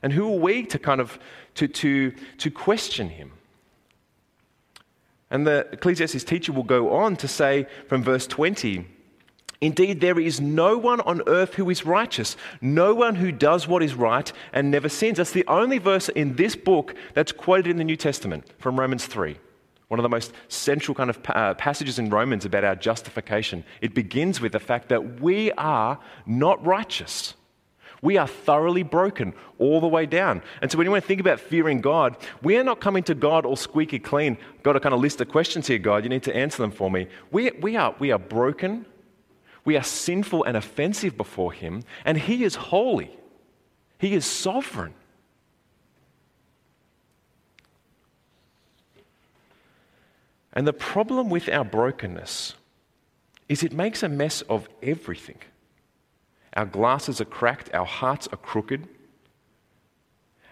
And 0.00 0.12
who 0.12 0.32
are 0.32 0.38
we 0.38 0.62
to 0.66 0.78
kind 0.78 1.00
of 1.00 1.18
to, 1.56 1.66
to, 1.66 2.12
to 2.38 2.52
question 2.52 3.08
Him? 3.08 3.32
And 5.30 5.46
the 5.46 5.68
Ecclesiastes 5.72 6.24
teacher 6.24 6.52
will 6.52 6.64
go 6.64 6.92
on 6.92 7.16
to 7.16 7.28
say 7.28 7.66
from 7.88 8.02
verse 8.02 8.26
20 8.26 8.86
Indeed, 9.60 10.00
there 10.00 10.18
is 10.18 10.40
no 10.40 10.78
one 10.78 11.00
on 11.02 11.20
earth 11.26 11.54
who 11.54 11.68
is 11.68 11.84
righteous, 11.84 12.34
no 12.62 12.94
one 12.94 13.16
who 13.16 13.30
does 13.30 13.68
what 13.68 13.82
is 13.82 13.94
right 13.94 14.32
and 14.54 14.70
never 14.70 14.88
sins. 14.88 15.18
That's 15.18 15.32
the 15.32 15.46
only 15.46 15.76
verse 15.76 16.08
in 16.08 16.36
this 16.36 16.56
book 16.56 16.94
that's 17.12 17.30
quoted 17.30 17.66
in 17.66 17.76
the 17.76 17.84
New 17.84 17.96
Testament 17.96 18.46
from 18.58 18.80
Romans 18.80 19.04
3. 19.04 19.36
One 19.88 20.00
of 20.00 20.02
the 20.02 20.08
most 20.08 20.32
central 20.48 20.94
kind 20.94 21.10
of 21.10 21.18
uh, 21.28 21.54
passages 21.54 21.98
in 21.98 22.08
Romans 22.08 22.46
about 22.46 22.64
our 22.64 22.76
justification. 22.76 23.64
It 23.82 23.94
begins 23.94 24.40
with 24.40 24.52
the 24.52 24.60
fact 24.60 24.88
that 24.88 25.20
we 25.20 25.52
are 25.52 25.98
not 26.24 26.64
righteous. 26.64 27.34
We 28.02 28.16
are 28.16 28.26
thoroughly 28.26 28.82
broken 28.82 29.34
all 29.58 29.80
the 29.80 29.86
way 29.86 30.06
down. 30.06 30.42
And 30.62 30.70
so 30.70 30.78
when 30.78 30.86
you 30.86 30.90
want 30.90 31.04
to 31.04 31.08
think 31.08 31.20
about 31.20 31.38
fearing 31.38 31.80
God, 31.80 32.16
we 32.42 32.56
are 32.56 32.64
not 32.64 32.80
coming 32.80 33.02
to 33.04 33.14
God 33.14 33.44
all 33.44 33.56
squeaky 33.56 33.98
clean. 33.98 34.38
Got 34.62 34.76
a 34.76 34.80
kind 34.80 34.94
of 34.94 35.00
list 35.00 35.20
of 35.20 35.28
questions 35.28 35.66
here, 35.66 35.78
God. 35.78 36.04
You 36.04 36.08
need 36.08 36.22
to 36.22 36.34
answer 36.34 36.62
them 36.62 36.70
for 36.70 36.90
me. 36.90 37.08
We, 37.30 37.50
we, 37.60 37.76
are, 37.76 37.94
we 37.98 38.10
are 38.10 38.18
broken. 38.18 38.86
We 39.64 39.76
are 39.76 39.82
sinful 39.82 40.44
and 40.44 40.56
offensive 40.56 41.16
before 41.16 41.52
Him. 41.52 41.82
And 42.04 42.16
He 42.16 42.44
is 42.44 42.54
holy. 42.54 43.16
He 43.98 44.14
is 44.14 44.24
sovereign. 44.24 44.94
And 50.54 50.66
the 50.66 50.72
problem 50.72 51.28
with 51.28 51.48
our 51.48 51.64
brokenness 51.64 52.54
is 53.48 53.62
it 53.62 53.72
makes 53.72 54.02
a 54.02 54.08
mess 54.08 54.42
of 54.42 54.68
everything. 54.82 55.38
Our 56.54 56.66
glasses 56.66 57.20
are 57.20 57.26
cracked, 57.26 57.72
our 57.72 57.86
hearts 57.86 58.28
are 58.32 58.36
crooked. 58.36 58.88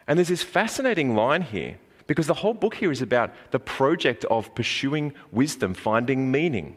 And 0.07 0.19
there's 0.19 0.29
this 0.29 0.43
fascinating 0.43 1.15
line 1.15 1.43
here 1.43 1.79
because 2.07 2.27
the 2.27 2.35
whole 2.35 2.55
book 2.55 2.75
here 2.75 2.91
is 2.91 3.03
about 3.03 3.33
the 3.51 3.59
project 3.59 4.25
of 4.27 4.55
pursuing 4.55 5.13
wisdom, 5.31 5.75
finding 5.75 6.31
meaning. 6.31 6.77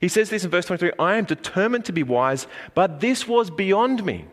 He 0.00 0.08
says 0.08 0.30
this 0.30 0.44
in 0.44 0.50
verse 0.50 0.66
23 0.66 0.92
I 0.98 1.16
am 1.16 1.24
determined 1.24 1.84
to 1.86 1.92
be 1.92 2.02
wise, 2.02 2.46
but 2.74 3.00
this 3.00 3.26
was 3.26 3.50
beyond 3.50 4.04
me. 4.04 4.26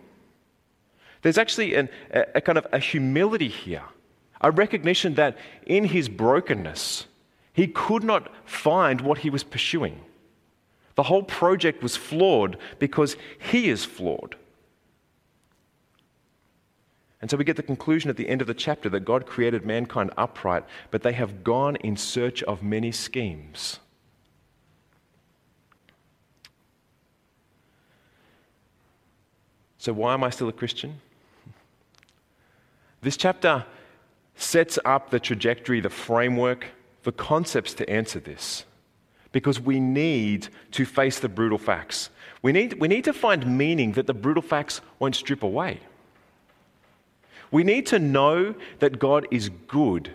There's 1.21 1.37
actually 1.37 1.75
an, 1.75 1.89
a, 2.11 2.25
a 2.35 2.41
kind 2.41 2.57
of 2.57 2.67
a 2.71 2.79
humility 2.79 3.49
here, 3.49 3.83
a 4.41 4.51
recognition 4.51 5.15
that 5.15 5.37
in 5.65 5.85
his 5.85 6.09
brokenness, 6.09 7.07
he 7.53 7.67
could 7.67 8.03
not 8.03 8.31
find 8.45 9.01
what 9.01 9.19
he 9.19 9.29
was 9.29 9.43
pursuing. 9.43 9.99
The 10.99 11.03
whole 11.03 11.23
project 11.23 11.81
was 11.81 11.95
flawed 11.95 12.57
because 12.77 13.15
he 13.39 13.69
is 13.69 13.85
flawed. 13.85 14.35
And 17.21 17.31
so 17.31 17.37
we 17.37 17.45
get 17.45 17.55
the 17.55 17.63
conclusion 17.63 18.09
at 18.09 18.17
the 18.17 18.27
end 18.27 18.41
of 18.41 18.47
the 18.47 18.53
chapter 18.53 18.89
that 18.89 19.05
God 19.05 19.25
created 19.25 19.65
mankind 19.65 20.11
upright, 20.17 20.65
but 20.91 21.01
they 21.01 21.13
have 21.13 21.41
gone 21.41 21.77
in 21.77 21.95
search 21.95 22.43
of 22.43 22.61
many 22.61 22.91
schemes. 22.91 23.79
So, 29.77 29.93
why 29.93 30.13
am 30.15 30.25
I 30.25 30.31
still 30.31 30.49
a 30.49 30.51
Christian? 30.51 30.99
This 32.99 33.15
chapter 33.15 33.65
sets 34.35 34.77
up 34.83 35.11
the 35.11 35.19
trajectory, 35.21 35.79
the 35.79 35.89
framework, 35.89 36.65
the 37.03 37.13
concepts 37.13 37.73
to 37.75 37.89
answer 37.89 38.19
this. 38.19 38.65
Because 39.31 39.59
we 39.59 39.79
need 39.79 40.47
to 40.71 40.85
face 40.85 41.19
the 41.19 41.29
brutal 41.29 41.57
facts. 41.57 42.09
We 42.41 42.51
need, 42.51 42.79
we 42.79 42.87
need 42.87 43.03
to 43.03 43.13
find 43.13 43.57
meaning 43.57 43.93
that 43.93 44.07
the 44.07 44.13
brutal 44.13 44.41
facts 44.41 44.81
won't 44.97 45.15
strip 45.15 45.43
away. 45.43 45.79
We 47.51 47.63
need 47.63 47.85
to 47.87 47.99
know 47.99 48.55
that 48.79 48.99
God 48.99 49.27
is 49.31 49.49
good 49.67 50.11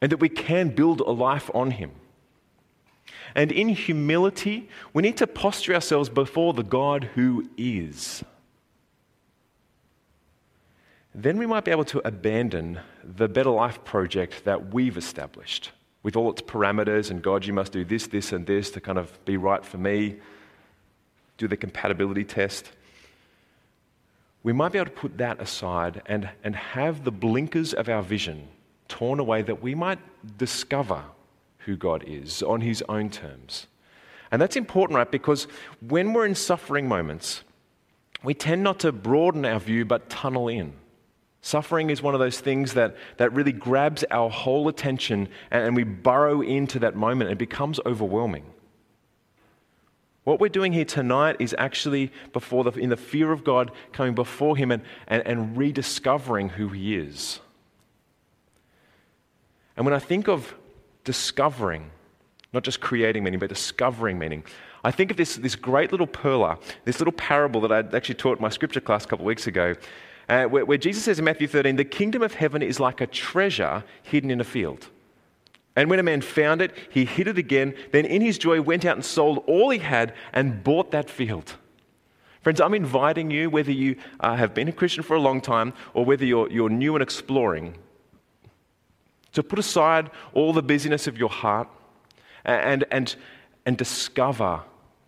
and 0.00 0.10
that 0.12 0.18
we 0.18 0.28
can 0.28 0.70
build 0.70 1.00
a 1.00 1.10
life 1.10 1.50
on 1.54 1.72
Him. 1.72 1.92
And 3.34 3.50
in 3.50 3.70
humility, 3.70 4.68
we 4.92 5.02
need 5.02 5.16
to 5.18 5.26
posture 5.26 5.74
ourselves 5.74 6.08
before 6.08 6.52
the 6.52 6.62
God 6.62 7.10
who 7.14 7.48
is 7.56 8.22
then 11.14 11.36
we 11.36 11.46
might 11.46 11.64
be 11.64 11.70
able 11.70 11.84
to 11.84 12.06
abandon 12.06 12.80
the 13.04 13.28
Better 13.28 13.50
Life 13.50 13.84
project 13.84 14.44
that 14.44 14.72
we've 14.72 14.96
established 14.96 15.70
with 16.02 16.16
all 16.16 16.30
its 16.30 16.42
parameters 16.42 17.10
and 17.10 17.22
God, 17.22 17.46
you 17.46 17.52
must 17.52 17.72
do 17.72 17.84
this, 17.84 18.06
this, 18.06 18.32
and 18.32 18.46
this 18.46 18.70
to 18.72 18.80
kind 18.80 18.98
of 18.98 19.24
be 19.24 19.36
right 19.36 19.64
for 19.64 19.78
me, 19.78 20.16
do 21.38 21.46
the 21.46 21.56
compatibility 21.56 22.24
test. 22.24 22.70
We 24.42 24.52
might 24.52 24.72
be 24.72 24.78
able 24.78 24.90
to 24.90 24.96
put 24.96 25.18
that 25.18 25.40
aside 25.40 26.02
and, 26.06 26.28
and 26.42 26.56
have 26.56 27.04
the 27.04 27.12
blinkers 27.12 27.72
of 27.72 27.88
our 27.88 28.02
vision 28.02 28.48
torn 28.88 29.20
away 29.20 29.42
that 29.42 29.62
we 29.62 29.74
might 29.74 29.98
discover 30.38 31.04
who 31.58 31.76
God 31.76 32.04
is 32.06 32.42
on 32.42 32.60
His 32.60 32.82
own 32.88 33.08
terms. 33.08 33.68
And 34.32 34.42
that's 34.42 34.56
important, 34.56 34.96
right? 34.96 35.10
Because 35.10 35.46
when 35.86 36.12
we're 36.12 36.26
in 36.26 36.34
suffering 36.34 36.88
moments, 36.88 37.42
we 38.24 38.34
tend 38.34 38.62
not 38.62 38.80
to 38.80 38.90
broaden 38.90 39.44
our 39.44 39.60
view 39.60 39.84
but 39.84 40.10
tunnel 40.10 40.48
in. 40.48 40.72
Suffering 41.44 41.90
is 41.90 42.00
one 42.00 42.14
of 42.14 42.20
those 42.20 42.38
things 42.38 42.74
that, 42.74 42.96
that 43.16 43.32
really 43.32 43.50
grabs 43.50 44.04
our 44.12 44.30
whole 44.30 44.68
attention 44.68 45.28
and, 45.50 45.66
and 45.66 45.76
we 45.76 45.82
burrow 45.82 46.40
into 46.40 46.78
that 46.78 46.94
moment 46.94 47.30
and 47.30 47.36
it 47.36 47.38
becomes 47.38 47.80
overwhelming. 47.84 48.44
What 50.22 50.38
we're 50.38 50.48
doing 50.48 50.72
here 50.72 50.84
tonight 50.84 51.36
is 51.40 51.52
actually 51.58 52.12
before 52.32 52.62
the, 52.62 52.70
in 52.78 52.90
the 52.90 52.96
fear 52.96 53.32
of 53.32 53.42
God, 53.42 53.72
coming 53.90 54.14
before 54.14 54.56
Him 54.56 54.70
and, 54.70 54.84
and, 55.08 55.26
and 55.26 55.56
rediscovering 55.56 56.50
who 56.50 56.68
He 56.68 56.96
is. 56.96 57.40
And 59.76 59.84
when 59.84 59.94
I 59.94 59.98
think 59.98 60.28
of 60.28 60.54
discovering, 61.02 61.90
not 62.52 62.62
just 62.62 62.80
creating 62.80 63.24
meaning, 63.24 63.40
but 63.40 63.48
discovering 63.48 64.16
meaning, 64.16 64.44
I 64.84 64.92
think 64.92 65.10
of 65.10 65.16
this, 65.16 65.34
this 65.34 65.56
great 65.56 65.90
little 65.90 66.06
perla, 66.06 66.58
this 66.84 67.00
little 67.00 67.12
parable 67.12 67.60
that 67.62 67.72
I 67.72 67.96
actually 67.96 68.14
taught 68.14 68.38
my 68.38 68.48
scripture 68.48 68.80
class 68.80 69.04
a 69.04 69.08
couple 69.08 69.24
of 69.24 69.28
weeks 69.28 69.48
ago 69.48 69.74
uh, 70.32 70.44
where, 70.46 70.64
where 70.64 70.78
Jesus 70.78 71.04
says 71.04 71.18
in 71.18 71.26
Matthew 71.26 71.46
13, 71.46 71.76
the 71.76 71.84
kingdom 71.84 72.22
of 72.22 72.32
heaven 72.32 72.62
is 72.62 72.80
like 72.80 73.02
a 73.02 73.06
treasure 73.06 73.84
hidden 74.02 74.30
in 74.30 74.40
a 74.40 74.44
field. 74.44 74.88
And 75.76 75.90
when 75.90 75.98
a 75.98 76.02
man 76.02 76.22
found 76.22 76.62
it, 76.62 76.74
he 76.88 77.04
hid 77.04 77.28
it 77.28 77.36
again. 77.36 77.74
Then, 77.92 78.06
in 78.06 78.22
his 78.22 78.38
joy, 78.38 78.62
went 78.62 78.86
out 78.86 78.96
and 78.96 79.04
sold 79.04 79.44
all 79.46 79.68
he 79.68 79.78
had 79.78 80.14
and 80.32 80.64
bought 80.64 80.90
that 80.92 81.10
field. 81.10 81.56
Friends, 82.40 82.62
I'm 82.62 82.72
inviting 82.72 83.30
you, 83.30 83.50
whether 83.50 83.72
you 83.72 83.96
uh, 84.20 84.34
have 84.36 84.54
been 84.54 84.68
a 84.68 84.72
Christian 84.72 85.02
for 85.02 85.16
a 85.16 85.20
long 85.20 85.42
time 85.42 85.74
or 85.92 86.02
whether 86.06 86.24
you're, 86.24 86.50
you're 86.50 86.70
new 86.70 86.96
and 86.96 87.02
exploring, 87.02 87.76
to 89.34 89.42
put 89.42 89.58
aside 89.58 90.10
all 90.32 90.54
the 90.54 90.62
busyness 90.62 91.06
of 91.06 91.18
your 91.18 91.28
heart 91.28 91.68
and, 92.46 92.86
and, 92.90 93.16
and 93.66 93.76
discover 93.76 94.62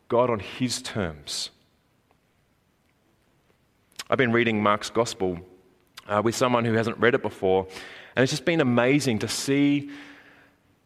God 0.09 0.29
on 0.29 0.41
His 0.41 0.83
terms. 0.83 1.49
I've 4.11 4.19
been 4.19 4.33
reading 4.33 4.63
Mark's 4.63 4.91
Gospel 4.91 5.39
uh, 6.07 6.21
with 6.23 6.37
someone 6.37 6.67
who 6.67 6.75
hasn't 6.75 6.99
read 6.99 7.15
it 7.15 7.23
before, 7.23 7.67
and 8.15 8.23
it's 8.23 8.33
just 8.33 8.45
been 8.45 8.61
amazing 8.61 9.21
to 9.21 9.29
see, 9.29 9.89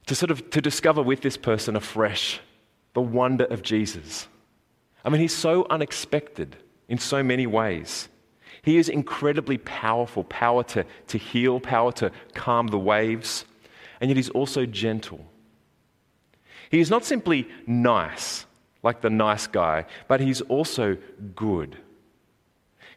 to 0.07 0.15
sort 0.15 0.31
of 0.31 0.51
to 0.51 0.61
discover 0.61 1.03
with 1.03 1.21
this 1.21 1.37
person 1.37 1.75
afresh 1.75 2.41
the 2.95 3.01
wonder 3.01 3.45
of 3.47 3.63
Jesus. 3.63 4.29
I 5.05 5.11
mean, 5.11 5.21
he's 5.21 5.35
so 5.35 5.67
unexpected 5.69 6.57
in 6.89 6.99
so 6.99 7.23
many 7.25 7.47
ways. 7.47 8.09
He 8.63 8.79
is 8.79 8.89
incredibly 8.89 9.59
powerful 9.59 10.23
power 10.25 10.63
to, 10.65 10.85
to 11.09 11.19
heal, 11.19 11.59
power 11.59 11.91
to 11.93 12.13
calm 12.35 12.69
the 12.69 12.79
waves, 12.79 13.45
and 14.01 14.11
yet 14.11 14.17
he's 14.17 14.31
also 14.31 14.65
gentle. 14.65 15.25
He 16.71 16.79
is 16.79 16.89
not 16.89 17.05
simply 17.05 17.49
nice, 17.67 18.47
like 18.85 19.01
the 19.01 19.11
nice 19.11 19.49
guy, 19.49 19.87
but 20.07 20.21
he's 20.21 20.41
also 20.43 20.97
good. 21.35 21.79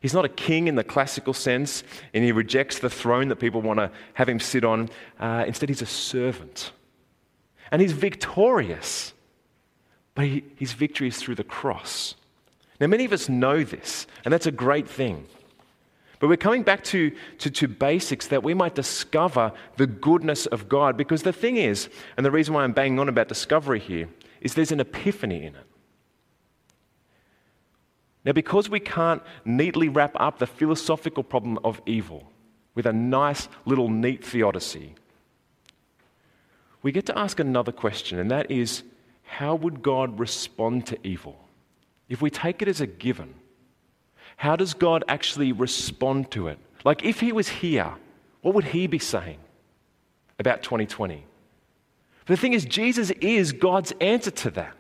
He's 0.01 0.15
not 0.15 0.25
a 0.25 0.29
king 0.29 0.67
in 0.67 0.75
the 0.75 0.83
classical 0.83 1.33
sense, 1.33 1.83
and 2.13 2.23
he 2.23 2.31
rejects 2.31 2.79
the 2.79 2.89
throne 2.89 3.27
that 3.27 3.35
people 3.35 3.61
want 3.61 3.79
to 3.79 3.91
have 4.15 4.27
him 4.27 4.39
sit 4.39 4.65
on. 4.65 4.89
Uh, 5.19 5.45
instead, 5.47 5.69
he's 5.69 5.83
a 5.83 5.85
servant. 5.85 6.71
And 7.71 7.81
he's 7.81 7.91
victorious, 7.91 9.13
but 10.15 10.25
he, 10.25 10.43
his 10.57 10.73
victory 10.73 11.07
is 11.07 11.17
through 11.17 11.35
the 11.35 11.43
cross. 11.43 12.15
Now, 12.79 12.87
many 12.87 13.05
of 13.05 13.13
us 13.13 13.29
know 13.29 13.63
this, 13.63 14.07
and 14.25 14.33
that's 14.33 14.47
a 14.47 14.51
great 14.51 14.89
thing. 14.89 15.27
But 16.19 16.29
we're 16.29 16.37
coming 16.37 16.63
back 16.63 16.83
to, 16.85 17.11
to, 17.39 17.49
to, 17.51 17.67
basics 17.67 18.27
that 18.27 18.43
we 18.43 18.53
might 18.53 18.75
discover 18.75 19.53
the 19.77 19.87
goodness 19.87 20.45
of 20.47 20.69
God. 20.69 20.97
Because 20.97 21.23
the 21.23 21.33
thing 21.33 21.57
is, 21.57 21.89
and 22.17 22.25
the 22.25 22.31
reason 22.31 22.53
why 22.53 22.63
I'm 22.63 22.73
banging 22.73 22.99
on 22.99 23.09
about 23.09 23.27
discovery 23.27 23.79
here, 23.79 24.07
is 24.39 24.53
there's 24.53 24.71
an 24.71 24.79
epiphany 24.79 25.45
in 25.45 25.55
it. 25.55 25.65
Now, 28.23 28.33
because 28.33 28.69
we 28.69 28.79
can't 28.79 29.21
neatly 29.45 29.89
wrap 29.89 30.15
up 30.15 30.37
the 30.37 30.47
philosophical 30.47 31.23
problem 31.23 31.57
of 31.63 31.81
evil 31.85 32.31
with 32.75 32.85
a 32.85 32.93
nice 32.93 33.49
little 33.65 33.89
neat 33.89 34.23
theodicy, 34.23 34.93
we 36.83 36.91
get 36.91 37.05
to 37.07 37.17
ask 37.17 37.39
another 37.39 37.71
question, 37.71 38.19
and 38.19 38.31
that 38.31 38.49
is 38.51 38.83
how 39.23 39.55
would 39.55 39.81
God 39.81 40.19
respond 40.19 40.85
to 40.87 40.97
evil? 41.07 41.37
If 42.09 42.21
we 42.21 42.29
take 42.29 42.61
it 42.61 42.67
as 42.67 42.81
a 42.81 42.87
given, 42.87 43.33
how 44.37 44.55
does 44.55 44.73
God 44.73 45.03
actually 45.07 45.51
respond 45.51 46.31
to 46.31 46.47
it? 46.47 46.59
Like, 46.83 47.05
if 47.05 47.19
He 47.19 47.31
was 47.31 47.47
here, 47.47 47.93
what 48.41 48.55
would 48.55 48.65
He 48.65 48.87
be 48.87 48.99
saying 48.99 49.39
about 50.39 50.63
2020? 50.63 51.23
But 52.25 52.35
the 52.35 52.37
thing 52.37 52.53
is, 52.53 52.65
Jesus 52.65 53.11
is 53.21 53.51
God's 53.51 53.93
answer 54.01 54.31
to 54.31 54.51
that. 54.51 54.75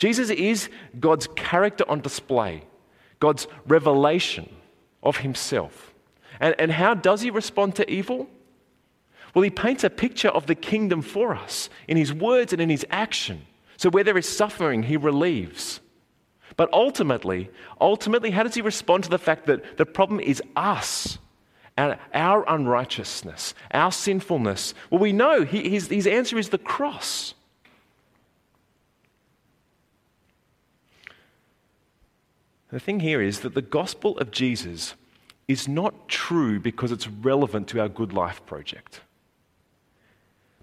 Jesus 0.00 0.30
is 0.30 0.70
God's 0.98 1.28
character 1.36 1.84
on 1.86 2.00
display, 2.00 2.64
God's 3.20 3.46
revelation 3.66 4.48
of 5.02 5.18
himself. 5.18 5.92
And, 6.40 6.54
and 6.58 6.72
how 6.72 6.94
does 6.94 7.20
he 7.20 7.30
respond 7.30 7.74
to 7.76 7.90
evil? 7.90 8.26
Well, 9.34 9.42
he 9.42 9.50
paints 9.50 9.84
a 9.84 9.90
picture 9.90 10.30
of 10.30 10.46
the 10.46 10.54
kingdom 10.54 11.02
for 11.02 11.34
us 11.34 11.68
in 11.86 11.98
his 11.98 12.14
words 12.14 12.54
and 12.54 12.62
in 12.62 12.70
his 12.70 12.86
action. 12.90 13.42
So 13.76 13.90
where 13.90 14.02
there 14.02 14.16
is 14.16 14.26
suffering, 14.26 14.84
he 14.84 14.96
relieves. 14.96 15.80
But 16.56 16.72
ultimately, 16.72 17.50
ultimately, 17.78 18.30
how 18.30 18.42
does 18.42 18.54
he 18.54 18.62
respond 18.62 19.04
to 19.04 19.10
the 19.10 19.18
fact 19.18 19.44
that 19.46 19.76
the 19.76 19.86
problem 19.86 20.18
is 20.18 20.42
us? 20.56 21.18
and 21.76 21.96
our 22.12 22.44
unrighteousness, 22.46 23.54
our 23.70 23.90
sinfulness. 23.90 24.74
Well, 24.90 25.00
we 25.00 25.12
know 25.12 25.44
he, 25.44 25.70
his, 25.70 25.88
his 25.88 26.06
answer 26.06 26.36
is 26.38 26.50
the 26.50 26.58
cross. 26.58 27.32
The 32.70 32.80
thing 32.80 33.00
here 33.00 33.20
is 33.20 33.40
that 33.40 33.54
the 33.54 33.62
gospel 33.62 34.16
of 34.18 34.30
Jesus 34.30 34.94
is 35.48 35.66
not 35.66 36.08
true 36.08 36.60
because 36.60 36.92
it's 36.92 37.08
relevant 37.08 37.66
to 37.68 37.80
our 37.80 37.88
good 37.88 38.12
life 38.12 38.44
project, 38.46 39.00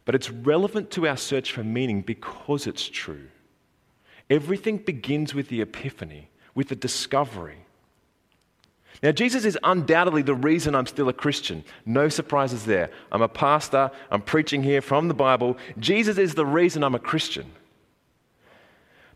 but 0.06 0.16
it's 0.16 0.32
relevant 0.32 0.90
to 0.92 1.08
our 1.08 1.18
search 1.18 1.52
for 1.52 1.64
meaning 1.64 2.02
because 2.02 2.66
it's 2.66 2.88
true. 2.88 3.28
Everything 4.30 4.78
begins 4.78 5.34
with 5.34 5.50
the 5.50 5.62
epiphany, 5.62 6.30
with 6.56 6.70
the 6.70 6.76
discovery. 6.76 7.58
Now, 9.04 9.12
Jesus 9.12 9.46
is 9.46 9.60
undoubtedly 9.64 10.22
the 10.22 10.34
reason 10.34 10.74
I'm 10.74 10.88
still 10.88 11.10
a 11.10 11.14
Christian. 11.14 11.64
No 11.86 12.10
surprises 12.10 12.66
there. 12.66 12.90
I'm 13.12 13.22
a 13.22 13.28
pastor, 13.28 13.92
I'm 14.10 14.22
preaching 14.22 14.64
here 14.64 14.82
from 14.82 15.08
the 15.08 15.14
Bible. 15.14 15.58
Jesus 15.78 16.18
is 16.18 16.34
the 16.34 16.46
reason 16.46 16.84
I'm 16.84 16.96
a 16.96 17.00
Christian. 17.00 17.52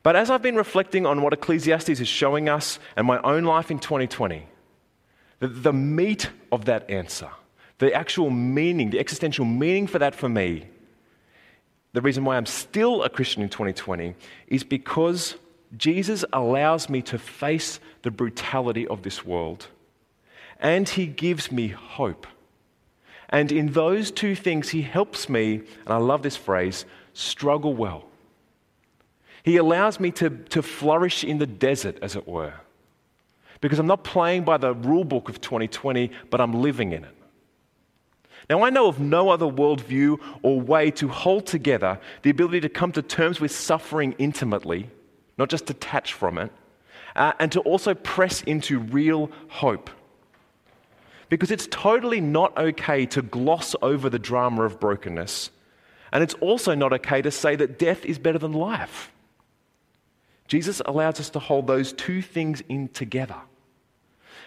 But 0.04 0.16
as 0.16 0.30
I've 0.30 0.42
been 0.42 0.56
reflecting 0.56 1.06
on 1.06 1.22
what 1.22 1.34
Ecclesiastes 1.34 1.90
is 1.90 2.08
showing 2.08 2.50
us 2.50 2.80
and 2.96 3.06
my 3.06 3.22
own 3.22 3.44
life 3.44 3.70
in 3.70 3.80
2020, 3.80 4.48
the, 5.40 5.48
the 5.48 5.74
meat 5.74 6.30
of 6.52 6.66
that 6.66 6.90
answer, 6.90 7.30
the 7.78 7.94
actual 7.94 8.30
meaning, 8.30 8.90
the 8.90 9.00
existential 9.00 9.46
meaning 9.46 9.88
for 9.88 10.00
that 10.00 10.16
for 10.16 10.30
me, 10.30 10.68
the 11.94 12.02
reason 12.02 12.24
why 12.24 12.38
I'm 12.38 12.46
still 12.46 13.04
a 13.04 13.10
Christian 13.10 13.44
in 13.44 13.50
2020 13.50 14.16
is 14.48 14.64
because 14.64 15.36
Jesus 15.78 16.26
allows 16.34 16.90
me 16.90 17.02
to 17.04 17.20
face 17.20 17.80
the 18.02 18.12
brutality 18.12 18.88
of 18.88 19.04
this 19.04 19.26
world 19.26 19.68
and 20.60 20.88
he 20.88 21.08
gives 21.08 21.52
me 21.52 21.70
hope. 21.70 22.28
And 23.30 23.52
in 23.52 23.72
those 23.72 24.12
two 24.12 24.36
things, 24.36 24.70
he 24.70 24.82
helps 24.82 25.28
me, 25.28 25.56
and 25.56 25.88
I 25.88 25.98
love 25.98 26.22
this 26.22 26.38
phrase, 26.38 26.86
struggle 27.14 27.74
well. 27.74 28.06
He 29.44 29.58
allows 29.58 30.00
me 30.00 30.12
to, 30.12 30.30
to 30.30 30.62
flourish 30.62 31.24
in 31.24 31.40
the 31.40 31.48
desert, 31.48 31.98
as 32.02 32.16
it 32.16 32.28
were, 32.28 32.54
because 33.60 33.80
I'm 33.80 33.88
not 33.88 34.04
playing 34.04 34.44
by 34.44 34.58
the 34.58 34.74
rule 34.74 35.04
book 35.04 35.30
of 35.30 35.42
2020, 35.42 36.12
but 36.30 36.40
I'm 36.40 36.62
living 36.62 36.92
in 36.92 37.04
it. 37.04 37.16
Now, 38.50 38.64
I 38.64 38.70
know 38.70 38.88
of 38.88 39.00
no 39.00 39.30
other 39.30 39.46
worldview 39.46 40.20
or 40.42 40.60
way 40.60 40.92
to 40.92 41.08
hold 41.08 41.46
together 41.46 42.00
the 42.24 42.30
ability 42.30 42.62
to 42.62 42.70
come 42.70 42.92
to 42.94 43.02
terms 43.02 43.40
with 43.40 43.52
suffering 43.52 44.14
intimately, 44.18 44.90
not 45.38 45.50
just 45.50 45.68
detach 45.68 46.14
from 46.14 46.38
it, 46.38 46.52
uh, 47.16 47.34
and 47.40 47.52
to 47.52 47.62
also 47.62 47.94
press 47.94 48.42
into 48.44 48.80
real 48.80 49.32
hope. 49.48 49.90
Because 51.30 51.52
it's 51.52 51.68
totally 51.72 52.20
not 52.20 52.58
okay 52.58 53.06
to 53.08 53.22
gloss 53.22 53.76
over 53.82 54.10
the 54.10 54.20
drama 54.20 54.64
of 54.64 54.80
brokenness. 54.80 55.50
And 56.12 56.24
it's 56.24 56.34
also 56.36 56.76
not 56.76 56.92
okay 56.92 57.22
to 57.22 57.32
say 57.32 57.56
that 57.56 57.80
death 57.80 58.04
is 58.06 58.20
better 58.20 58.38
than 58.38 58.52
life. 58.52 59.14
Jesus 60.52 60.82
allows 60.86 61.18
us 61.18 61.30
to 61.30 61.40
hold 61.40 61.66
those 61.66 61.94
two 61.94 62.22
things 62.22 62.62
in 62.68 62.90
together. 62.90 63.38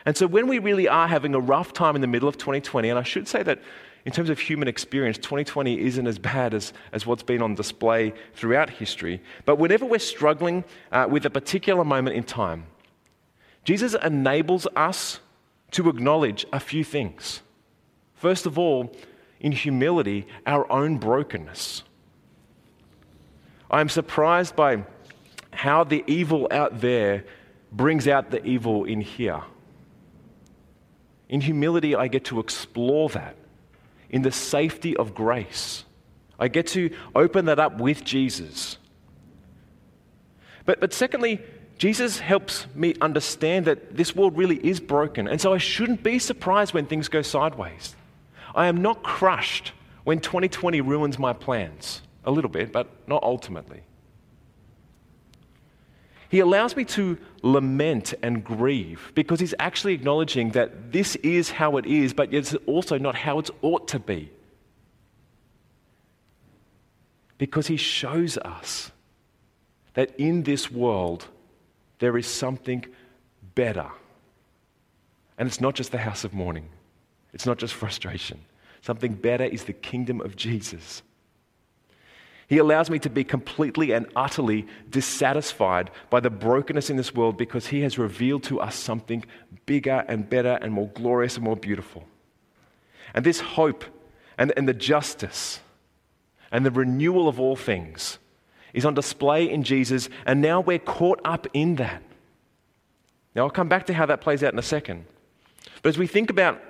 And 0.05 0.15
so 0.15 0.27
when 0.27 0.49
we 0.49 0.59
really 0.59 0.87
are 0.87 1.09
having 1.09 1.35
a 1.35 1.41
rough 1.41 1.73
time 1.73 1.95
in 1.95 2.03
the 2.03 2.07
middle 2.07 2.29
of 2.29 2.37
2020, 2.37 2.91
and 2.91 2.99
I 2.99 3.03
should 3.03 3.27
say 3.27 3.43
that 3.43 3.63
in 4.05 4.13
terms 4.13 4.29
of 4.29 4.39
human 4.39 4.69
experience, 4.69 5.17
2020 5.17 5.81
isn't 5.81 6.07
as 6.07 6.19
bad 6.19 6.53
as, 6.53 6.75
as 6.93 7.07
what's 7.07 7.23
been 7.23 7.41
on 7.41 7.55
display 7.55 8.13
throughout 8.35 8.69
history. 8.69 9.23
But 9.47 9.57
whenever 9.57 9.87
we're 9.87 9.99
struggling 9.99 10.65
uh, 10.93 11.07
with 11.11 11.25
a 11.25 11.31
particular 11.31 11.87
moment 11.87 12.19
in 12.19 12.25
time, 12.25 12.67
Jesus 13.65 13.95
enables 13.95 14.67
us 14.77 15.21
to 15.71 15.89
acknowledge 15.89 16.45
a 16.53 16.61
few 16.61 16.85
things. 16.85 17.41
First 18.13 18.45
of 18.45 18.59
all, 18.59 18.95
in 19.41 19.53
humility, 19.53 20.27
our 20.47 20.71
own 20.71 20.99
brokenness. 20.99 21.83
I 23.71 23.81
am 23.81 23.89
surprised 23.89 24.55
by 24.55 24.85
how 25.55 25.85
the 25.85 26.05
evil 26.07 26.49
out 26.51 26.81
there 26.81 27.25
brings 27.73 28.07
out 28.07 28.31
the 28.31 28.45
evil 28.45 28.85
in 28.85 29.01
here. 29.01 29.43
In 31.29 31.41
humility, 31.41 31.97
I 31.97 32.09
get 32.09 32.25
to 32.27 32.39
explore 32.39 33.09
that 33.11 33.37
in 34.11 34.23
the 34.23 34.33
safety 34.33 34.97
of 34.97 35.15
grace. 35.15 35.85
I 36.39 36.49
get 36.49 36.67
to 36.69 36.95
open 37.15 37.47
that 37.47 37.59
up 37.59 37.79
with 37.79 38.05
Jesus. 38.05 38.79
But, 40.65 40.81
but 40.81 40.93
secondly, 40.93 41.41
Jesus 41.79 42.19
helps 42.19 42.67
me 42.75 42.95
understand 43.01 43.67
that 43.67 43.97
this 43.97 44.15
world 44.15 44.37
really 44.37 44.57
is 44.57 44.81
broken, 44.81 45.27
and 45.27 45.41
so 45.41 45.53
I 45.53 45.59
shouldn't 45.59 46.03
be 46.03 46.19
surprised 46.19 46.73
when 46.73 46.87
things 46.87 47.09
go 47.09 47.23
sideways. 47.23 47.97
I 48.55 48.67
am 48.67 48.81
not 48.81 49.03
crushed 49.03 49.73
when 50.05 50.21
2020 50.21 50.81
ruins 50.81 51.19
my 51.19 51.33
plans. 51.33 52.03
A 52.25 52.31
little 52.31 52.51
bit, 52.51 52.73
but 52.73 52.89
not 53.07 53.23
ultimately. 53.23 53.83
He 56.35 56.41
allows 56.41 56.75
me 56.75 56.85
to 56.87 57.17
lament 57.43 58.13
and 58.21 58.43
grieve 58.43 59.13
because 59.15 59.39
he's 59.39 59.55
actually 59.61 59.95
acknowledging 59.95 60.51
that 60.51 60.91
this 60.91 61.15
is 61.15 61.53
how 61.53 61.77
it 61.77 61.87
is, 61.87 62.13
but 62.13 62.35
it's 62.35 62.57
also 62.67 62.99
not 62.99 63.15
how 63.15 63.39
it 63.39 63.51
ought 63.63 63.87
to 63.87 64.01
be. 64.01 64.33
Because 67.39 67.69
he 67.69 67.77
shows 67.77 68.37
us 68.39 68.91
that 69.93 70.13
in 70.19 70.43
this 70.43 70.73
world, 70.73 71.29
there 72.01 72.19
is 72.19 72.27
something 72.27 72.85
better. 73.55 73.87
And 75.39 75.47
it's 75.47 75.61
not 75.61 75.77
just 75.77 75.93
the 75.93 75.99
house 75.99 76.25
of 76.25 76.35
mourning, 76.35 76.69
it's 77.33 77.47
not 77.47 77.59
just 77.59 77.75
frustration. 77.75 78.41
Something 78.81 79.15
better 79.15 79.45
is 79.45 79.63
the 79.63 79.73
kingdom 79.73 80.21
of 80.21 80.35
Jesus. 80.35 81.05
He 82.49 82.59
allows 82.59 82.91
me 82.91 82.99
to 83.01 83.11
be 83.11 83.25
completely 83.25 83.93
and 83.93 84.07
utterly 84.15 84.67
dissatisfied 84.91 85.91
by 86.11 86.21
the 86.21 86.31
brokenness 86.31 86.91
in 86.91 86.97
this 86.97 87.15
world 87.15 87.37
because 87.37 87.69
He 87.69 87.81
has 87.81 87.99
revealed 87.99 88.43
to 88.45 88.61
us 88.61 88.77
something 88.77 89.25
bigger 89.67 90.05
and 90.09 90.29
better 90.29 90.59
and 90.61 90.73
more 90.73 90.89
glorious 90.89 91.37
and 91.37 91.45
more 91.45 91.57
beautiful. 91.57 92.05
And 93.15 93.25
this 93.25 93.41
hope 93.41 93.85
and, 94.37 94.53
and 94.57 94.69
the 94.69 94.75
justice 94.75 95.61
and 96.53 96.67
the 96.67 96.71
renewal 96.71 97.29
of 97.29 97.41
all 97.41 97.57
things 97.57 98.19
is 98.75 98.85
on 98.85 98.95
display 98.95 99.49
in 99.49 99.63
Jesus, 99.63 100.09
and 100.27 100.41
now 100.41 100.61
we're 100.61 100.79
caught 100.81 101.21
up 101.25 101.47
in 101.55 101.77
that. 101.77 102.03
Now, 103.35 103.45
I'll 103.45 103.51
come 103.51 103.69
back 103.69 103.87
to 103.87 103.95
how 103.95 104.07
that 104.07 104.21
plays 104.21 104.43
out 104.43 104.53
in 104.53 104.59
a 104.59 104.63
second. 104.63 105.07
But 105.83 105.89
as 105.89 105.99
we 105.99 106.07
think 106.07 106.31
about 106.31 106.61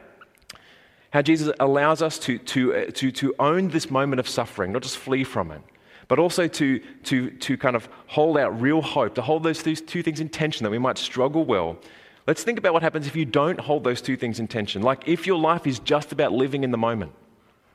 how 1.14 1.22
Jesus 1.22 1.54
allows 1.60 2.02
us 2.02 2.18
to, 2.18 2.38
to, 2.38 2.74
uh, 2.74 2.90
to, 2.94 3.12
to 3.12 3.32
own 3.38 3.68
this 3.68 3.88
moment 3.88 4.18
of 4.18 4.28
suffering, 4.28 4.72
not 4.72 4.82
just 4.82 4.98
flee 4.98 5.22
from 5.22 5.52
it, 5.52 5.62
but 6.08 6.18
also 6.18 6.48
to, 6.48 6.80
to, 7.04 7.30
to 7.30 7.56
kind 7.56 7.76
of 7.76 7.88
hold 8.08 8.36
out 8.36 8.60
real 8.60 8.82
hope, 8.82 9.14
to 9.14 9.22
hold 9.22 9.44
those 9.44 9.62
two 9.62 10.02
things 10.02 10.18
in 10.18 10.28
tension 10.28 10.64
that 10.64 10.70
we 10.70 10.78
might 10.78 10.98
struggle 10.98 11.44
well. 11.44 11.78
Let's 12.26 12.42
think 12.42 12.58
about 12.58 12.72
what 12.72 12.82
happens 12.82 13.06
if 13.06 13.14
you 13.14 13.24
don't 13.24 13.60
hold 13.60 13.84
those 13.84 14.02
two 14.02 14.16
things 14.16 14.40
in 14.40 14.48
tension. 14.48 14.82
Like 14.82 15.06
if 15.06 15.24
your 15.24 15.38
life 15.38 15.68
is 15.68 15.78
just 15.78 16.10
about 16.10 16.32
living 16.32 16.64
in 16.64 16.72
the 16.72 16.78
moment. 16.78 17.12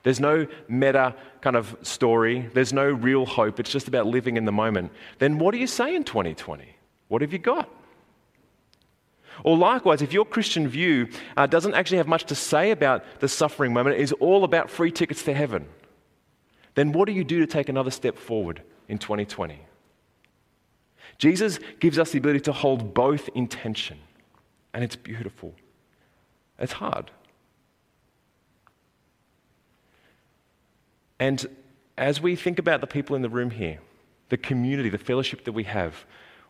There's 0.04 0.20
no 0.20 0.46
meta 0.68 1.16
kind 1.40 1.56
of 1.56 1.78
story. 1.82 2.50
There's 2.54 2.74
no 2.74 2.90
real 2.90 3.26
hope. 3.26 3.58
It's 3.62 3.72
just 3.72 3.88
about 3.88 4.06
living 4.06 4.36
in 4.36 4.44
the 4.44 4.52
moment. 4.52 4.92
Then 5.18 5.40
what 5.40 5.52
do 5.52 5.60
you 5.60 5.68
say 5.68 5.96
in 5.96 6.04
2020? 6.04 6.66
What 7.08 7.22
have 7.22 7.32
you 7.32 7.40
got? 7.40 7.70
Or 9.44 9.58
likewise, 9.58 10.02
if 10.02 10.14
your 10.14 10.26
Christian 10.26 10.68
view 10.68 11.10
uh, 11.38 11.48
doesn't 11.48 11.74
actually 11.74 11.98
have 11.98 12.08
much 12.08 12.26
to 12.26 12.36
say 12.36 12.72
about 12.72 13.04
the 13.20 13.28
suffering 13.28 13.74
moment, 13.74 13.98
is 13.98 14.12
all 14.14 14.44
about 14.44 14.70
free 14.70 14.92
tickets 14.92 15.24
to 15.24 15.34
heaven, 15.34 15.68
then 16.76 16.92
what 16.92 17.06
do 17.06 17.14
you 17.14 17.24
do 17.24 17.40
to 17.40 17.48
take 17.48 17.70
another 17.70 17.92
step 17.92 18.18
forward 18.18 18.62
in 18.88 18.98
2020? 18.98 19.60
Jesus 21.18 21.60
gives 21.80 22.00
us 22.00 22.12
the 22.12 22.18
ability 22.18 22.42
to 22.42 22.54
hold 22.54 22.94
both 22.94 23.30
intention, 23.36 23.98
and 24.74 24.84
it's 24.84 24.96
beautiful. 24.96 25.54
It's 26.58 26.74
hard. 26.74 27.12
And 31.20 31.46
as 31.98 32.22
we 32.22 32.36
think 32.36 32.60
about 32.60 32.80
the 32.82 32.88
people 32.88 33.16
in 33.16 33.22
the 33.22 33.30
room 33.30 33.52
here, 33.52 33.80
the 34.30 34.38
community, 34.38 34.90
the 34.90 34.98
fellowship 34.98 35.44
that 35.46 35.52
we 35.52 35.66
have, 35.66 36.06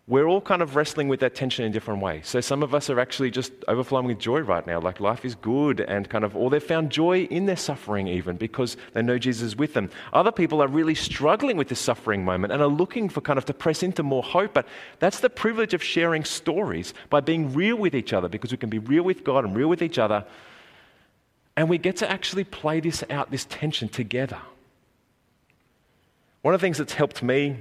we're 0.10 0.26
all 0.26 0.42
kind 0.42 0.64
of 0.64 0.76
wrestling 0.76 1.08
with 1.08 1.20
that 1.20 1.36
tension 1.36 1.64
in 1.64 1.72
different 1.72 2.02
ways. 2.02 2.28
So 2.28 2.42
some 2.42 2.64
of 2.64 2.74
us 2.74 2.90
are 2.90 3.00
actually 3.00 3.30
just 3.30 3.54
overflowing 3.68 4.08
with 4.08 4.18
joy 4.18 4.40
right 4.40 4.66
now, 4.66 4.82
like 4.82 5.00
life 5.00 5.24
is 5.24 5.36
good 5.36 5.82
and 5.82 6.10
kind 6.10 6.26
of, 6.26 6.36
or 6.36 6.50
they've 6.50 6.62
found 6.62 6.90
joy 6.90 7.26
in 7.26 7.46
their 7.46 7.56
suffering 7.56 8.08
even 8.08 8.36
because 8.36 8.76
they 8.94 9.04
know 9.04 9.20
Jesus 9.20 9.44
is 9.44 9.56
with 9.56 9.76
them. 9.76 9.92
Other 10.12 10.32
people 10.32 10.64
are 10.64 10.68
really 10.68 10.96
struggling 10.96 11.58
with 11.58 11.70
this 11.70 11.80
suffering 11.80 12.26
moment 12.26 12.52
and 12.52 12.60
are 12.60 12.68
looking 12.68 13.08
for 13.08 13.22
kind 13.22 13.38
of 13.38 13.46
to 13.46 13.54
press 13.54 13.84
into 13.84 14.02
more 14.02 14.24
hope. 14.24 14.56
But 14.56 14.68
that's 14.98 15.20
the 15.20 15.30
privilege 15.30 15.76
of 15.76 15.84
sharing 15.84 16.26
stories 16.26 16.96
by 17.12 17.20
being 17.20 17.54
real 17.54 17.76
with 17.76 17.94
each 17.94 18.12
other 18.12 18.28
because 18.28 18.52
we 18.52 18.58
can 18.58 18.72
be 18.72 18.80
real 18.80 19.04
with 19.04 19.24
God 19.24 19.46
and 19.46 19.56
real 19.56 19.68
with 19.68 19.84
each 19.84 20.00
other. 20.00 20.26
And 21.56 21.70
we 21.70 21.78
get 21.78 21.98
to 21.98 22.10
actually 22.10 22.46
play 22.46 22.80
this 22.80 23.04
out, 23.12 23.30
this 23.30 23.46
tension 23.46 23.88
together. 23.88 24.40
One 26.42 26.56
of 26.56 26.60
the 26.60 26.66
things 26.66 26.80
that's 26.80 26.94
helped 26.94 27.22
me 27.22 27.58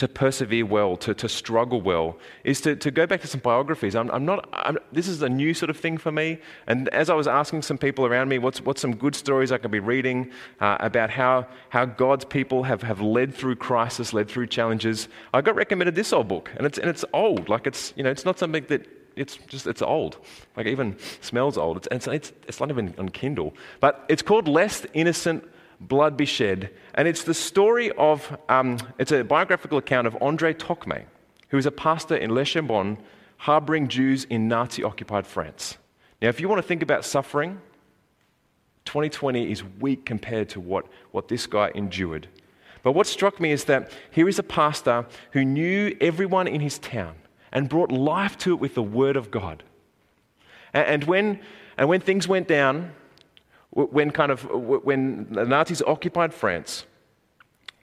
to 0.00 0.08
persevere 0.08 0.64
well, 0.64 0.96
to, 0.96 1.12
to 1.12 1.28
struggle 1.28 1.82
well, 1.82 2.16
is 2.42 2.62
to, 2.62 2.74
to 2.74 2.90
go 2.90 3.06
back 3.06 3.20
to 3.20 3.26
some 3.26 3.40
biographies. 3.40 3.94
I'm, 3.94 4.10
I'm 4.10 4.24
not, 4.24 4.48
I'm, 4.50 4.78
this 4.92 5.06
is 5.06 5.20
a 5.20 5.28
new 5.28 5.52
sort 5.52 5.68
of 5.68 5.76
thing 5.76 5.98
for 5.98 6.10
me. 6.10 6.38
And 6.66 6.88
as 6.88 7.10
I 7.10 7.14
was 7.14 7.28
asking 7.28 7.60
some 7.60 7.76
people 7.76 8.06
around 8.06 8.30
me, 8.30 8.38
what's, 8.38 8.62
what's 8.62 8.80
some 8.80 8.96
good 8.96 9.14
stories 9.14 9.52
I 9.52 9.58
can 9.58 9.70
be 9.70 9.78
reading 9.78 10.30
uh, 10.58 10.78
about 10.80 11.10
how, 11.10 11.46
how 11.68 11.84
God's 11.84 12.24
people 12.24 12.62
have, 12.62 12.82
have 12.82 13.02
led 13.02 13.34
through 13.34 13.56
crisis, 13.56 14.14
led 14.14 14.30
through 14.30 14.46
challenges, 14.46 15.06
I 15.34 15.42
got 15.42 15.54
recommended 15.54 15.94
this 15.94 16.14
old 16.14 16.28
book. 16.28 16.50
And 16.56 16.66
it's, 16.66 16.78
and 16.78 16.88
it's 16.88 17.04
old. 17.12 17.50
Like 17.50 17.66
it's, 17.66 17.92
you 17.94 18.02
know, 18.02 18.10
it's 18.10 18.24
not 18.24 18.38
something 18.38 18.64
that 18.68 18.86
it's 19.16 19.36
just 19.48 19.66
it's 19.66 19.82
old 19.82 20.16
like 20.56 20.66
even 20.66 20.96
smells 21.20 21.58
old 21.58 21.76
it's, 21.76 21.88
it's, 21.90 22.06
it's, 22.06 22.32
it's 22.46 22.60
not 22.60 22.70
even 22.70 22.94
on 22.96 23.08
kindle 23.08 23.52
but 23.80 24.04
it's 24.08 24.22
called 24.22 24.46
Lest 24.46 24.86
innocent 24.94 25.44
blood 25.80 26.16
be 26.16 26.26
shed. 26.26 26.70
And 26.94 27.08
it's 27.08 27.24
the 27.24 27.34
story 27.34 27.90
of, 27.92 28.36
um, 28.48 28.78
it's 28.98 29.12
a 29.12 29.24
biographical 29.24 29.78
account 29.78 30.06
of 30.06 30.14
André 30.14 30.54
Trocmé, 30.54 31.04
who 31.48 31.56
was 31.56 31.66
a 31.66 31.70
pastor 31.70 32.16
in 32.16 32.34
Le 32.34 32.44
Chambon, 32.44 32.98
harboring 33.38 33.88
Jews 33.88 34.24
in 34.24 34.48
Nazi 34.48 34.84
occupied 34.84 35.26
France. 35.26 35.78
Now, 36.20 36.28
if 36.28 36.40
you 36.40 36.48
want 36.48 36.60
to 36.60 36.68
think 36.68 36.82
about 36.82 37.04
suffering, 37.04 37.60
2020 38.84 39.50
is 39.50 39.64
weak 39.80 40.04
compared 40.04 40.48
to 40.50 40.60
what, 40.60 40.86
what 41.10 41.28
this 41.28 41.46
guy 41.46 41.70
endured. 41.74 42.28
But 42.82 42.92
what 42.92 43.06
struck 43.06 43.40
me 43.40 43.52
is 43.52 43.64
that 43.64 43.92
here 44.10 44.28
is 44.28 44.38
a 44.38 44.42
pastor 44.42 45.06
who 45.32 45.44
knew 45.44 45.96
everyone 46.00 46.46
in 46.46 46.60
his 46.60 46.78
town 46.78 47.14
and 47.52 47.68
brought 47.68 47.90
life 47.90 48.38
to 48.38 48.52
it 48.52 48.60
with 48.60 48.74
the 48.74 48.82
word 48.82 49.16
of 49.16 49.30
God. 49.30 49.62
And 50.72 51.04
when, 51.04 51.40
and 51.76 51.88
when 51.88 52.00
things 52.00 52.28
went 52.28 52.48
down, 52.48 52.92
when, 53.70 54.10
kind 54.10 54.32
of, 54.32 54.44
when 54.50 55.28
the 55.30 55.44
Nazis 55.44 55.82
occupied 55.82 56.34
France, 56.34 56.86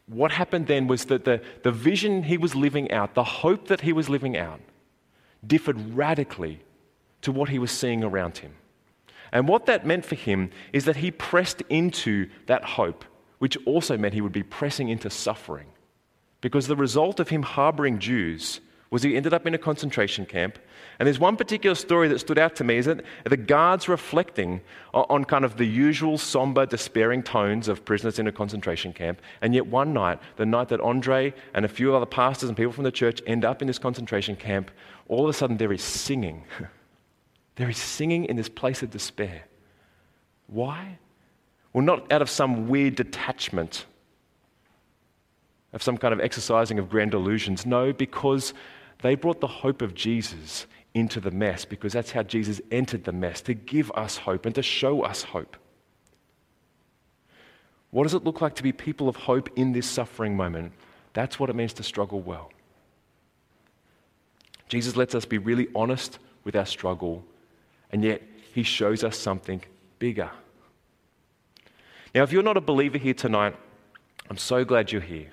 what 0.07 0.31
happened 0.31 0.67
then 0.67 0.87
was 0.87 1.05
that 1.05 1.25
the, 1.25 1.41
the 1.63 1.71
vision 1.71 2.23
he 2.23 2.37
was 2.37 2.55
living 2.55 2.91
out, 2.91 3.13
the 3.13 3.23
hope 3.23 3.67
that 3.67 3.81
he 3.81 3.93
was 3.93 4.09
living 4.09 4.37
out, 4.37 4.59
differed 5.45 5.95
radically 5.95 6.61
to 7.21 7.31
what 7.31 7.49
he 7.49 7.59
was 7.59 7.71
seeing 7.71 8.03
around 8.03 8.37
him. 8.39 8.53
And 9.31 9.47
what 9.47 9.65
that 9.65 9.85
meant 9.85 10.05
for 10.05 10.15
him 10.15 10.49
is 10.71 10.85
that 10.85 10.97
he 10.97 11.11
pressed 11.11 11.61
into 11.69 12.29
that 12.45 12.63
hope, 12.63 13.03
which 13.39 13.57
also 13.65 13.97
meant 13.97 14.13
he 14.13 14.21
would 14.21 14.31
be 14.31 14.43
pressing 14.43 14.89
into 14.89 15.09
suffering. 15.09 15.67
Because 16.39 16.67
the 16.67 16.75
result 16.75 17.19
of 17.19 17.29
him 17.29 17.43
harboring 17.43 17.99
Jews 17.99 18.61
was 18.89 19.03
he 19.03 19.15
ended 19.15 19.33
up 19.33 19.45
in 19.45 19.53
a 19.53 19.57
concentration 19.57 20.25
camp. 20.25 20.57
And 20.99 21.05
there's 21.05 21.19
one 21.19 21.35
particular 21.35 21.75
story 21.75 22.07
that 22.07 22.19
stood 22.19 22.39
out 22.39 22.55
to 22.55 22.63
me 22.63 22.77
is 22.77 22.85
that 22.85 23.03
the 23.25 23.37
guards 23.37 23.89
reflecting 23.89 24.61
on 24.93 25.25
kind 25.25 25.45
of 25.45 25.57
the 25.57 25.65
usual 25.65 26.17
somber, 26.17 26.65
despairing 26.65 27.21
tones 27.21 27.67
of 27.67 27.83
prisoners 27.85 28.17
in 28.17 28.27
a 28.27 28.31
concentration 28.31 28.93
camp. 28.93 29.21
And 29.41 29.53
yet 29.53 29.67
one 29.67 29.93
night, 29.93 30.19
the 30.37 30.45
night 30.45 30.69
that 30.69 30.79
André 30.79 31.33
and 31.53 31.65
a 31.65 31.67
few 31.67 31.95
other 31.95 32.05
pastors 32.05 32.49
and 32.49 32.57
people 32.57 32.71
from 32.71 32.85
the 32.85 32.91
church 32.91 33.21
end 33.27 33.45
up 33.45 33.61
in 33.61 33.67
this 33.67 33.79
concentration 33.79 34.35
camp, 34.35 34.71
all 35.07 35.23
of 35.23 35.29
a 35.29 35.33
sudden 35.33 35.57
there 35.57 35.73
is 35.73 35.83
singing. 35.83 36.43
there 37.55 37.69
is 37.69 37.77
singing 37.77 38.25
in 38.25 38.35
this 38.35 38.49
place 38.49 38.81
of 38.81 38.89
despair. 38.89 39.43
Why? 40.47 40.97
Well, 41.73 41.83
not 41.83 42.11
out 42.11 42.21
of 42.21 42.29
some 42.29 42.69
weird 42.69 42.95
detachment 42.95 43.85
of 45.73 45.83
some 45.83 45.97
kind 45.97 46.13
of 46.13 46.19
exercising 46.19 46.79
of 46.79 46.89
grand 46.89 47.13
illusions. 47.13 47.65
No, 47.65 47.93
because 47.93 48.53
they 49.01 49.15
brought 49.15 49.39
the 49.39 49.47
hope 49.47 49.81
of 49.81 49.93
Jesus 49.93 50.65
into 50.93 51.19
the 51.19 51.31
mess 51.31 51.65
because 51.65 51.93
that's 51.93 52.11
how 52.11 52.23
Jesus 52.23 52.59
entered 52.71 53.03
the 53.03 53.11
mess 53.11 53.41
to 53.41 53.53
give 53.53 53.91
us 53.91 54.17
hope 54.17 54.45
and 54.45 54.55
to 54.55 54.63
show 54.63 55.03
us 55.03 55.23
hope. 55.23 55.55
What 57.91 58.03
does 58.03 58.13
it 58.13 58.23
look 58.23 58.41
like 58.41 58.55
to 58.55 58.63
be 58.63 58.71
people 58.71 59.07
of 59.07 59.15
hope 59.15 59.49
in 59.55 59.71
this 59.71 59.87
suffering 59.87 60.35
moment? 60.35 60.73
That's 61.13 61.39
what 61.39 61.49
it 61.49 61.55
means 61.55 61.73
to 61.73 61.83
struggle 61.83 62.21
well. 62.21 62.51
Jesus 64.69 64.95
lets 64.95 65.15
us 65.15 65.25
be 65.25 65.37
really 65.37 65.67
honest 65.75 66.19
with 66.43 66.55
our 66.55 66.65
struggle, 66.65 67.23
and 67.91 68.03
yet 68.03 68.21
he 68.53 68.63
shows 68.63 69.03
us 69.03 69.17
something 69.17 69.61
bigger. 69.99 70.29
Now, 72.13 72.23
if 72.23 72.31
you're 72.31 72.43
not 72.43 72.57
a 72.57 72.61
believer 72.61 72.97
here 72.97 73.13
tonight, 73.13 73.55
I'm 74.29 74.37
so 74.37 74.65
glad 74.65 74.91
you're 74.91 75.01
here. 75.01 75.31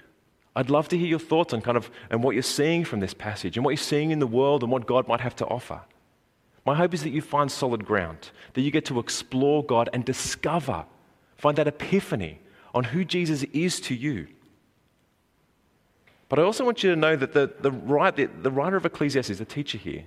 I'd 0.57 0.71
love 0.71 0.89
to 0.89 0.99
hear 0.99 1.09
your 1.09 1.19
thoughts 1.19 1.53
on 1.53 1.61
kind 1.61 1.77
of 1.77 1.91
and 2.11 2.23
what 2.23 2.35
you're 2.35 2.43
seeing 2.43 2.85
from 2.85 3.01
this 3.01 3.15
passage 3.15 3.57
and 3.57 3.65
what 3.65 3.73
you're 3.73 3.77
seeing 3.79 4.11
in 4.11 4.21
the 4.21 4.27
world 4.27 4.63
and 4.63 4.71
what 4.71 4.87
God 4.87 5.09
might 5.09 5.21
have 5.21 5.35
to 5.37 5.47
offer. 5.47 5.81
My 6.65 6.75
hope 6.75 6.95
is 6.95 7.03
that 7.03 7.11
you 7.11 7.21
find 7.21 7.51
solid 7.51 7.85
ground, 7.85 8.31
that 8.55 8.63
you 8.63 8.71
get 8.71 8.85
to 8.87 8.99
explore 8.99 9.65
God 9.65 9.91
and 9.93 10.05
discover, 10.05 10.87
find 11.37 11.57
that 11.59 11.67
epiphany 11.67 12.41
on 12.75 12.85
who 12.85 13.05
Jesus 13.05 13.43
is 13.53 13.81
to 13.81 13.95
you. 13.95 14.29
But 16.29 16.39
I 16.39 16.43
also 16.43 16.65
want 16.65 16.83
you 16.83 16.91
to 16.91 16.97
know 16.97 17.17
that 17.17 17.33
the, 17.33 17.53
the, 17.61 17.71
the, 17.71 18.31
the 18.43 18.51
writer 18.51 18.77
of 18.77 18.87
Ecclesiastes, 18.87 19.39
the 19.39 19.45
teacher 19.45 19.77
here, 19.77 20.05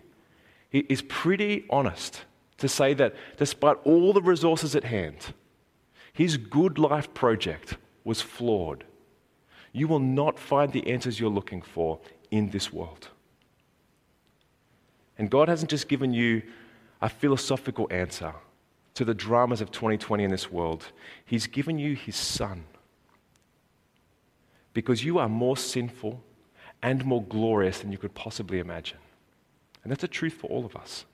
he 0.70 0.80
is 0.90 1.02
pretty 1.04 1.66
honest 1.70 2.24
to 2.58 2.68
say 2.68 2.94
that 2.96 3.16
despite 3.38 3.78
all 3.84 4.14
the 4.14 4.22
resources 4.22 4.76
at 4.76 4.84
hand, 4.84 5.34
his 6.12 6.38
good 6.38 6.80
life 6.80 7.14
project 7.14 7.78
was 8.04 8.22
flawed 8.22 8.84
you 9.78 9.88
will 9.88 10.00
not 10.00 10.40
find 10.40 10.74
the 10.74 10.88
answers 10.88 11.20
you're 11.20 11.30
looking 11.30 11.62
for 11.62 12.00
in 12.32 12.50
this 12.50 12.74
world. 12.74 13.10
And 15.18 15.30
God 15.30 15.50
hasn't 15.50 15.70
just 15.70 15.88
given 15.88 16.14
you 16.14 16.42
a 17.02 17.10
philosophical 17.10 17.88
answer 17.92 18.34
to 18.96 19.06
the 19.06 19.14
dramas 19.14 19.62
of 19.62 19.72
2020 19.72 20.24
in 20.24 20.32
this 20.32 20.52
world, 20.52 20.88
He's 21.26 21.46
given 21.46 21.78
you 21.78 21.96
His 21.96 22.16
Son. 22.16 22.66
Because 24.74 25.04
you 25.04 25.20
are 25.20 25.30
more 25.30 25.56
sinful 25.56 26.24
and 26.82 27.06
more 27.06 27.24
glorious 27.24 27.80
than 27.80 27.92
you 27.92 27.98
could 27.98 28.16
possibly 28.16 28.60
imagine. 28.60 28.98
And 29.84 29.92
that's 29.92 30.04
a 30.04 30.08
truth 30.08 30.34
for 30.34 30.48
all 30.48 30.66
of 30.66 30.76
us. 30.76 31.06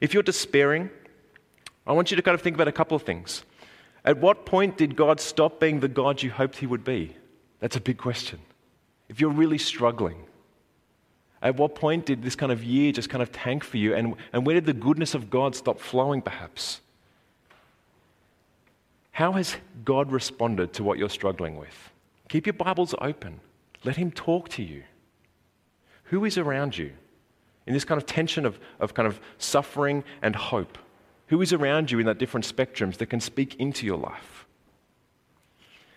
If 0.00 0.12
you're 0.12 0.22
despairing, 0.22 0.90
I 1.86 1.92
want 1.92 2.10
you 2.10 2.16
to 2.16 2.22
kind 2.22 2.34
of 2.34 2.42
think 2.42 2.56
about 2.56 2.68
a 2.68 2.72
couple 2.72 2.96
of 2.96 3.02
things. 3.02 3.44
At 4.04 4.18
what 4.18 4.44
point 4.46 4.76
did 4.76 4.96
God 4.96 5.20
stop 5.20 5.58
being 5.58 5.80
the 5.80 5.88
God 5.88 6.22
you 6.22 6.30
hoped 6.30 6.58
He 6.58 6.66
would 6.66 6.84
be? 6.84 7.16
That's 7.60 7.76
a 7.76 7.80
big 7.80 7.98
question. 7.98 8.38
If 9.08 9.20
you're 9.20 9.30
really 9.30 9.58
struggling, 9.58 10.24
at 11.42 11.56
what 11.56 11.74
point 11.74 12.06
did 12.06 12.22
this 12.22 12.34
kind 12.34 12.50
of 12.50 12.64
year 12.64 12.92
just 12.92 13.10
kind 13.10 13.22
of 13.22 13.32
tank 13.32 13.62
for 13.62 13.76
you? 13.76 13.94
And, 13.94 14.14
and 14.32 14.46
where 14.46 14.54
did 14.54 14.66
the 14.66 14.72
goodness 14.72 15.14
of 15.14 15.30
God 15.30 15.54
stop 15.54 15.80
flowing, 15.80 16.22
perhaps? 16.22 16.80
How 19.12 19.32
has 19.32 19.56
God 19.84 20.12
responded 20.12 20.72
to 20.74 20.82
what 20.82 20.98
you're 20.98 21.08
struggling 21.08 21.56
with? 21.56 21.90
Keep 22.28 22.46
your 22.46 22.52
Bibles 22.52 22.94
open. 23.00 23.40
Let 23.84 23.96
Him 23.96 24.10
talk 24.10 24.48
to 24.50 24.62
you. 24.62 24.82
Who 26.04 26.24
is 26.24 26.38
around 26.38 26.76
you 26.76 26.92
in 27.66 27.74
this 27.74 27.84
kind 27.84 28.00
of 28.00 28.06
tension 28.06 28.44
of, 28.46 28.58
of 28.78 28.94
kind 28.94 29.06
of 29.06 29.20
suffering 29.38 30.04
and 30.22 30.36
hope? 30.36 30.78
Who 31.28 31.42
is 31.42 31.52
around 31.52 31.90
you 31.90 31.98
in 31.98 32.06
that 32.06 32.18
different 32.18 32.46
spectrums 32.46 32.98
that 32.98 33.06
can 33.06 33.20
speak 33.20 33.56
into 33.56 33.86
your 33.86 33.98
life? 33.98 34.45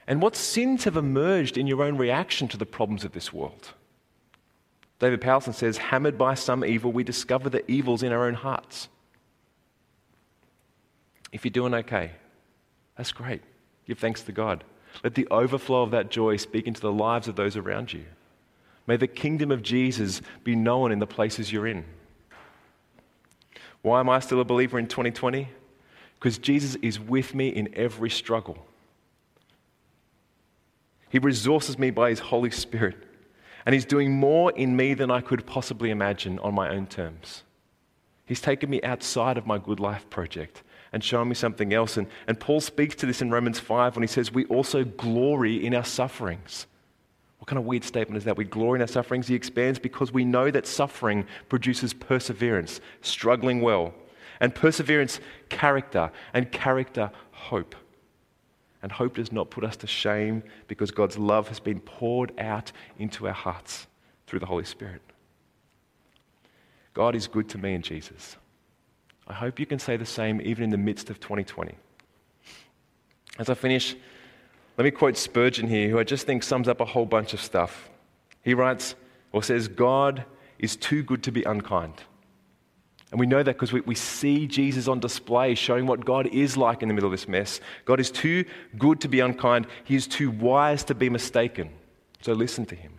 And 0.10 0.24
what 0.24 0.36
sins 0.36 0.86
have 0.86 0.98
emerged 0.98 1.56
in 1.56 1.68
your 1.68 1.84
own 1.84 1.96
reaction 1.96 2.48
to 2.48 2.58
the 2.58 2.66
problems 2.66 3.06
of 3.06 3.12
this 3.12 3.32
world? 3.32 3.74
David 4.98 5.22
Powlison 5.22 5.54
says, 5.54 5.78
hammered 5.78 6.18
by 6.18 6.34
some 6.34 6.66
evil, 6.66 6.92
we 6.92 7.04
discover 7.04 7.48
the 7.48 7.70
evils 7.70 8.02
in 8.02 8.12
our 8.12 8.26
own 8.26 8.34
hearts. 8.34 8.90
If 11.32 11.46
you're 11.46 11.52
doing 11.52 11.76
okay, 11.76 12.14
that's 12.98 13.12
great. 13.12 13.44
Give 13.86 14.00
thanks 14.00 14.24
to 14.24 14.32
God. 14.32 14.64
Let 15.04 15.14
the 15.14 15.28
overflow 15.30 15.84
of 15.84 15.92
that 15.92 16.10
joy 16.10 16.38
speak 16.38 16.66
into 16.66 16.82
the 16.82 16.92
lives 16.92 17.28
of 17.28 17.36
those 17.36 17.56
around 17.56 17.94
you. 17.94 18.06
May 18.88 18.98
the 18.98 19.08
kingdom 19.08 19.52
of 19.52 19.62
Jesus 19.62 20.24
be 20.44 20.56
known 20.56 20.92
in 20.92 20.98
the 20.98 21.06
places 21.06 21.54
you're 21.54 21.68
in. 21.68 21.86
Why 23.84 24.00
am 24.00 24.10
I 24.10 24.20
still 24.20 24.42
a 24.42 24.44
believer 24.44 24.80
in 24.80 24.88
2020? 24.88 25.50
Because 26.16 26.40
Jesus 26.40 26.76
is 26.82 27.00
with 27.00 27.36
me 27.36 27.50
in 27.50 27.70
every 27.76 28.10
struggle. 28.10 28.66
He 31.10 31.20
resources 31.20 31.78
me 31.78 31.92
by 31.92 32.10
His 32.10 32.20
Holy 32.20 32.52
Spirit. 32.52 32.98
And 33.66 33.74
He's 33.74 33.86
doing 33.86 34.12
more 34.12 34.52
in 34.52 34.76
me 34.76 34.94
than 34.94 35.12
I 35.12 35.22
could 35.22 35.46
possibly 35.46 35.90
imagine 35.90 36.40
on 36.40 36.54
my 36.54 36.70
own 36.70 36.88
terms. 36.88 37.44
He's 38.26 38.42
taken 38.42 38.70
me 38.70 38.82
outside 38.84 39.38
of 39.38 39.48
my 39.48 39.58
good 39.58 39.80
life 39.80 40.10
project 40.10 40.64
and 40.94 41.04
shown 41.04 41.28
me 41.30 41.36
something 41.36 41.74
else. 41.74 41.98
And, 41.98 42.08
and 42.28 42.40
Paul 42.40 42.62
speaks 42.62 42.96
to 42.96 43.06
this 43.06 43.22
in 43.22 43.32
Romans 43.32 43.60
5 43.60 43.96
when 43.96 44.04
he 44.04 44.08
says, 44.08 44.32
We 44.32 44.46
also 44.46 44.84
glory 44.84 45.66
in 45.66 45.74
our 45.74 45.84
sufferings. 45.84 46.68
What 47.40 47.48
kind 47.48 47.58
of 47.58 47.66
weird 47.66 47.84
statement 47.84 48.18
is 48.18 48.26
that? 48.26 48.38
We 48.38 48.46
glory 48.46 48.78
in 48.78 48.82
our 48.82 48.88
sufferings. 48.88 49.28
He 49.28 49.36
expands 49.36 49.80
because 49.80 50.12
we 50.12 50.26
know 50.26 50.52
that 50.52 50.68
suffering 50.68 51.26
produces 51.48 51.94
perseverance, 51.94 52.82
struggling 53.02 53.62
well, 53.62 53.94
and 54.40 54.54
perseverance, 54.54 55.20
character, 55.50 56.12
and 56.34 56.52
character, 56.52 57.12
hope. 57.32 57.76
And 58.82 58.92
hope 58.92 59.16
does 59.16 59.32
not 59.32 59.50
put 59.50 59.64
us 59.64 59.76
to 59.78 59.88
shame 59.88 60.44
because 60.68 60.92
God's 60.92 61.18
love 61.18 61.50
has 61.50 61.60
been 61.60 61.80
poured 61.80 62.32
out 62.40 62.72
into 62.98 63.28
our 63.28 63.34
hearts 63.34 63.88
through 64.26 64.40
the 64.40 64.46
Holy 64.46 64.64
Spirit. 64.64 65.02
God 66.94 67.16
is 67.16 67.28
good 67.28 67.50
to 67.50 67.58
me 67.58 67.74
in 67.74 67.82
Jesus. 67.82 68.38
I 69.28 69.34
hope 69.34 69.60
you 69.60 69.66
can 69.66 69.80
say 69.80 69.98
the 69.98 70.06
same 70.06 70.42
even 70.42 70.64
in 70.64 70.70
the 70.70 70.78
midst 70.78 71.10
of 71.10 71.20
2020. 71.20 71.76
As 73.38 73.50
I 73.50 73.54
finish, 73.54 73.96
let 74.78 74.86
me 74.86 74.92
quote 74.92 75.18
Spurgeon 75.18 75.68
here, 75.68 75.90
who 75.90 76.00
I 76.00 76.04
just 76.04 76.26
think 76.26 76.42
sums 76.42 76.68
up 76.68 76.80
a 76.80 76.86
whole 76.86 77.06
bunch 77.06 77.34
of 77.34 77.42
stuff. 77.42 77.90
He 78.44 78.54
writes 78.54 78.96
or 79.32 79.44
says, 79.44 79.68
God 79.68 80.26
is 80.58 80.76
too 80.76 81.04
good 81.04 81.24
to 81.24 81.32
be 81.32 81.44
unkind. 81.44 82.04
And 83.12 83.20
we 83.20 83.26
know 83.26 83.42
that 83.42 83.56
because 83.56 83.74
we, 83.74 83.82
we 83.82 83.96
see 83.96 84.46
Jesus 84.46 84.88
on 84.88 85.00
display 85.00 85.56
showing 85.56 85.88
what 85.88 86.06
God 86.06 86.28
is 86.28 86.56
like 86.56 86.82
in 86.82 86.88
the 86.88 86.94
middle 86.94 87.08
of 87.08 87.12
this 87.12 87.28
mess. 87.28 87.60
God 87.86 88.00
is 88.00 88.12
too 88.12 88.46
good 88.78 89.02
to 89.02 89.08
be 89.08 89.20
unkind, 89.20 89.68
He 89.84 89.96
is 89.96 90.08
too 90.08 90.30
wise 90.30 90.84
to 90.86 90.96
be 90.96 91.10
mistaken. 91.10 91.72
So 92.22 92.34
listen 92.34 92.66
to 92.68 92.76
Him. 92.76 92.94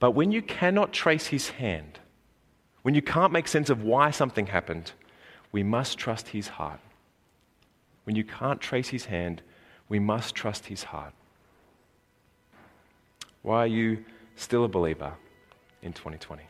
But 0.00 0.12
when 0.12 0.32
you 0.32 0.42
cannot 0.42 0.92
trace 0.92 1.26
His 1.26 1.50
hand, 1.50 2.00
when 2.82 2.94
you 2.94 3.02
can't 3.02 3.32
make 3.32 3.46
sense 3.46 3.70
of 3.70 3.82
why 3.82 4.10
something 4.10 4.46
happened, 4.46 4.92
we 5.52 5.62
must 5.62 5.98
trust 5.98 6.28
His 6.28 6.48
heart. 6.48 6.80
When 8.04 8.16
you 8.16 8.24
can't 8.24 8.60
trace 8.60 8.88
His 8.88 9.04
hand, 9.04 9.42
we 9.88 10.00
must 10.00 10.34
trust 10.34 10.66
His 10.66 10.84
heart. 10.84 11.12
Why 13.42 13.58
are 13.58 13.66
you 13.66 14.04
still 14.34 14.64
a 14.64 14.68
believer 14.68 15.12
in 15.82 15.92
2020? 15.92 16.49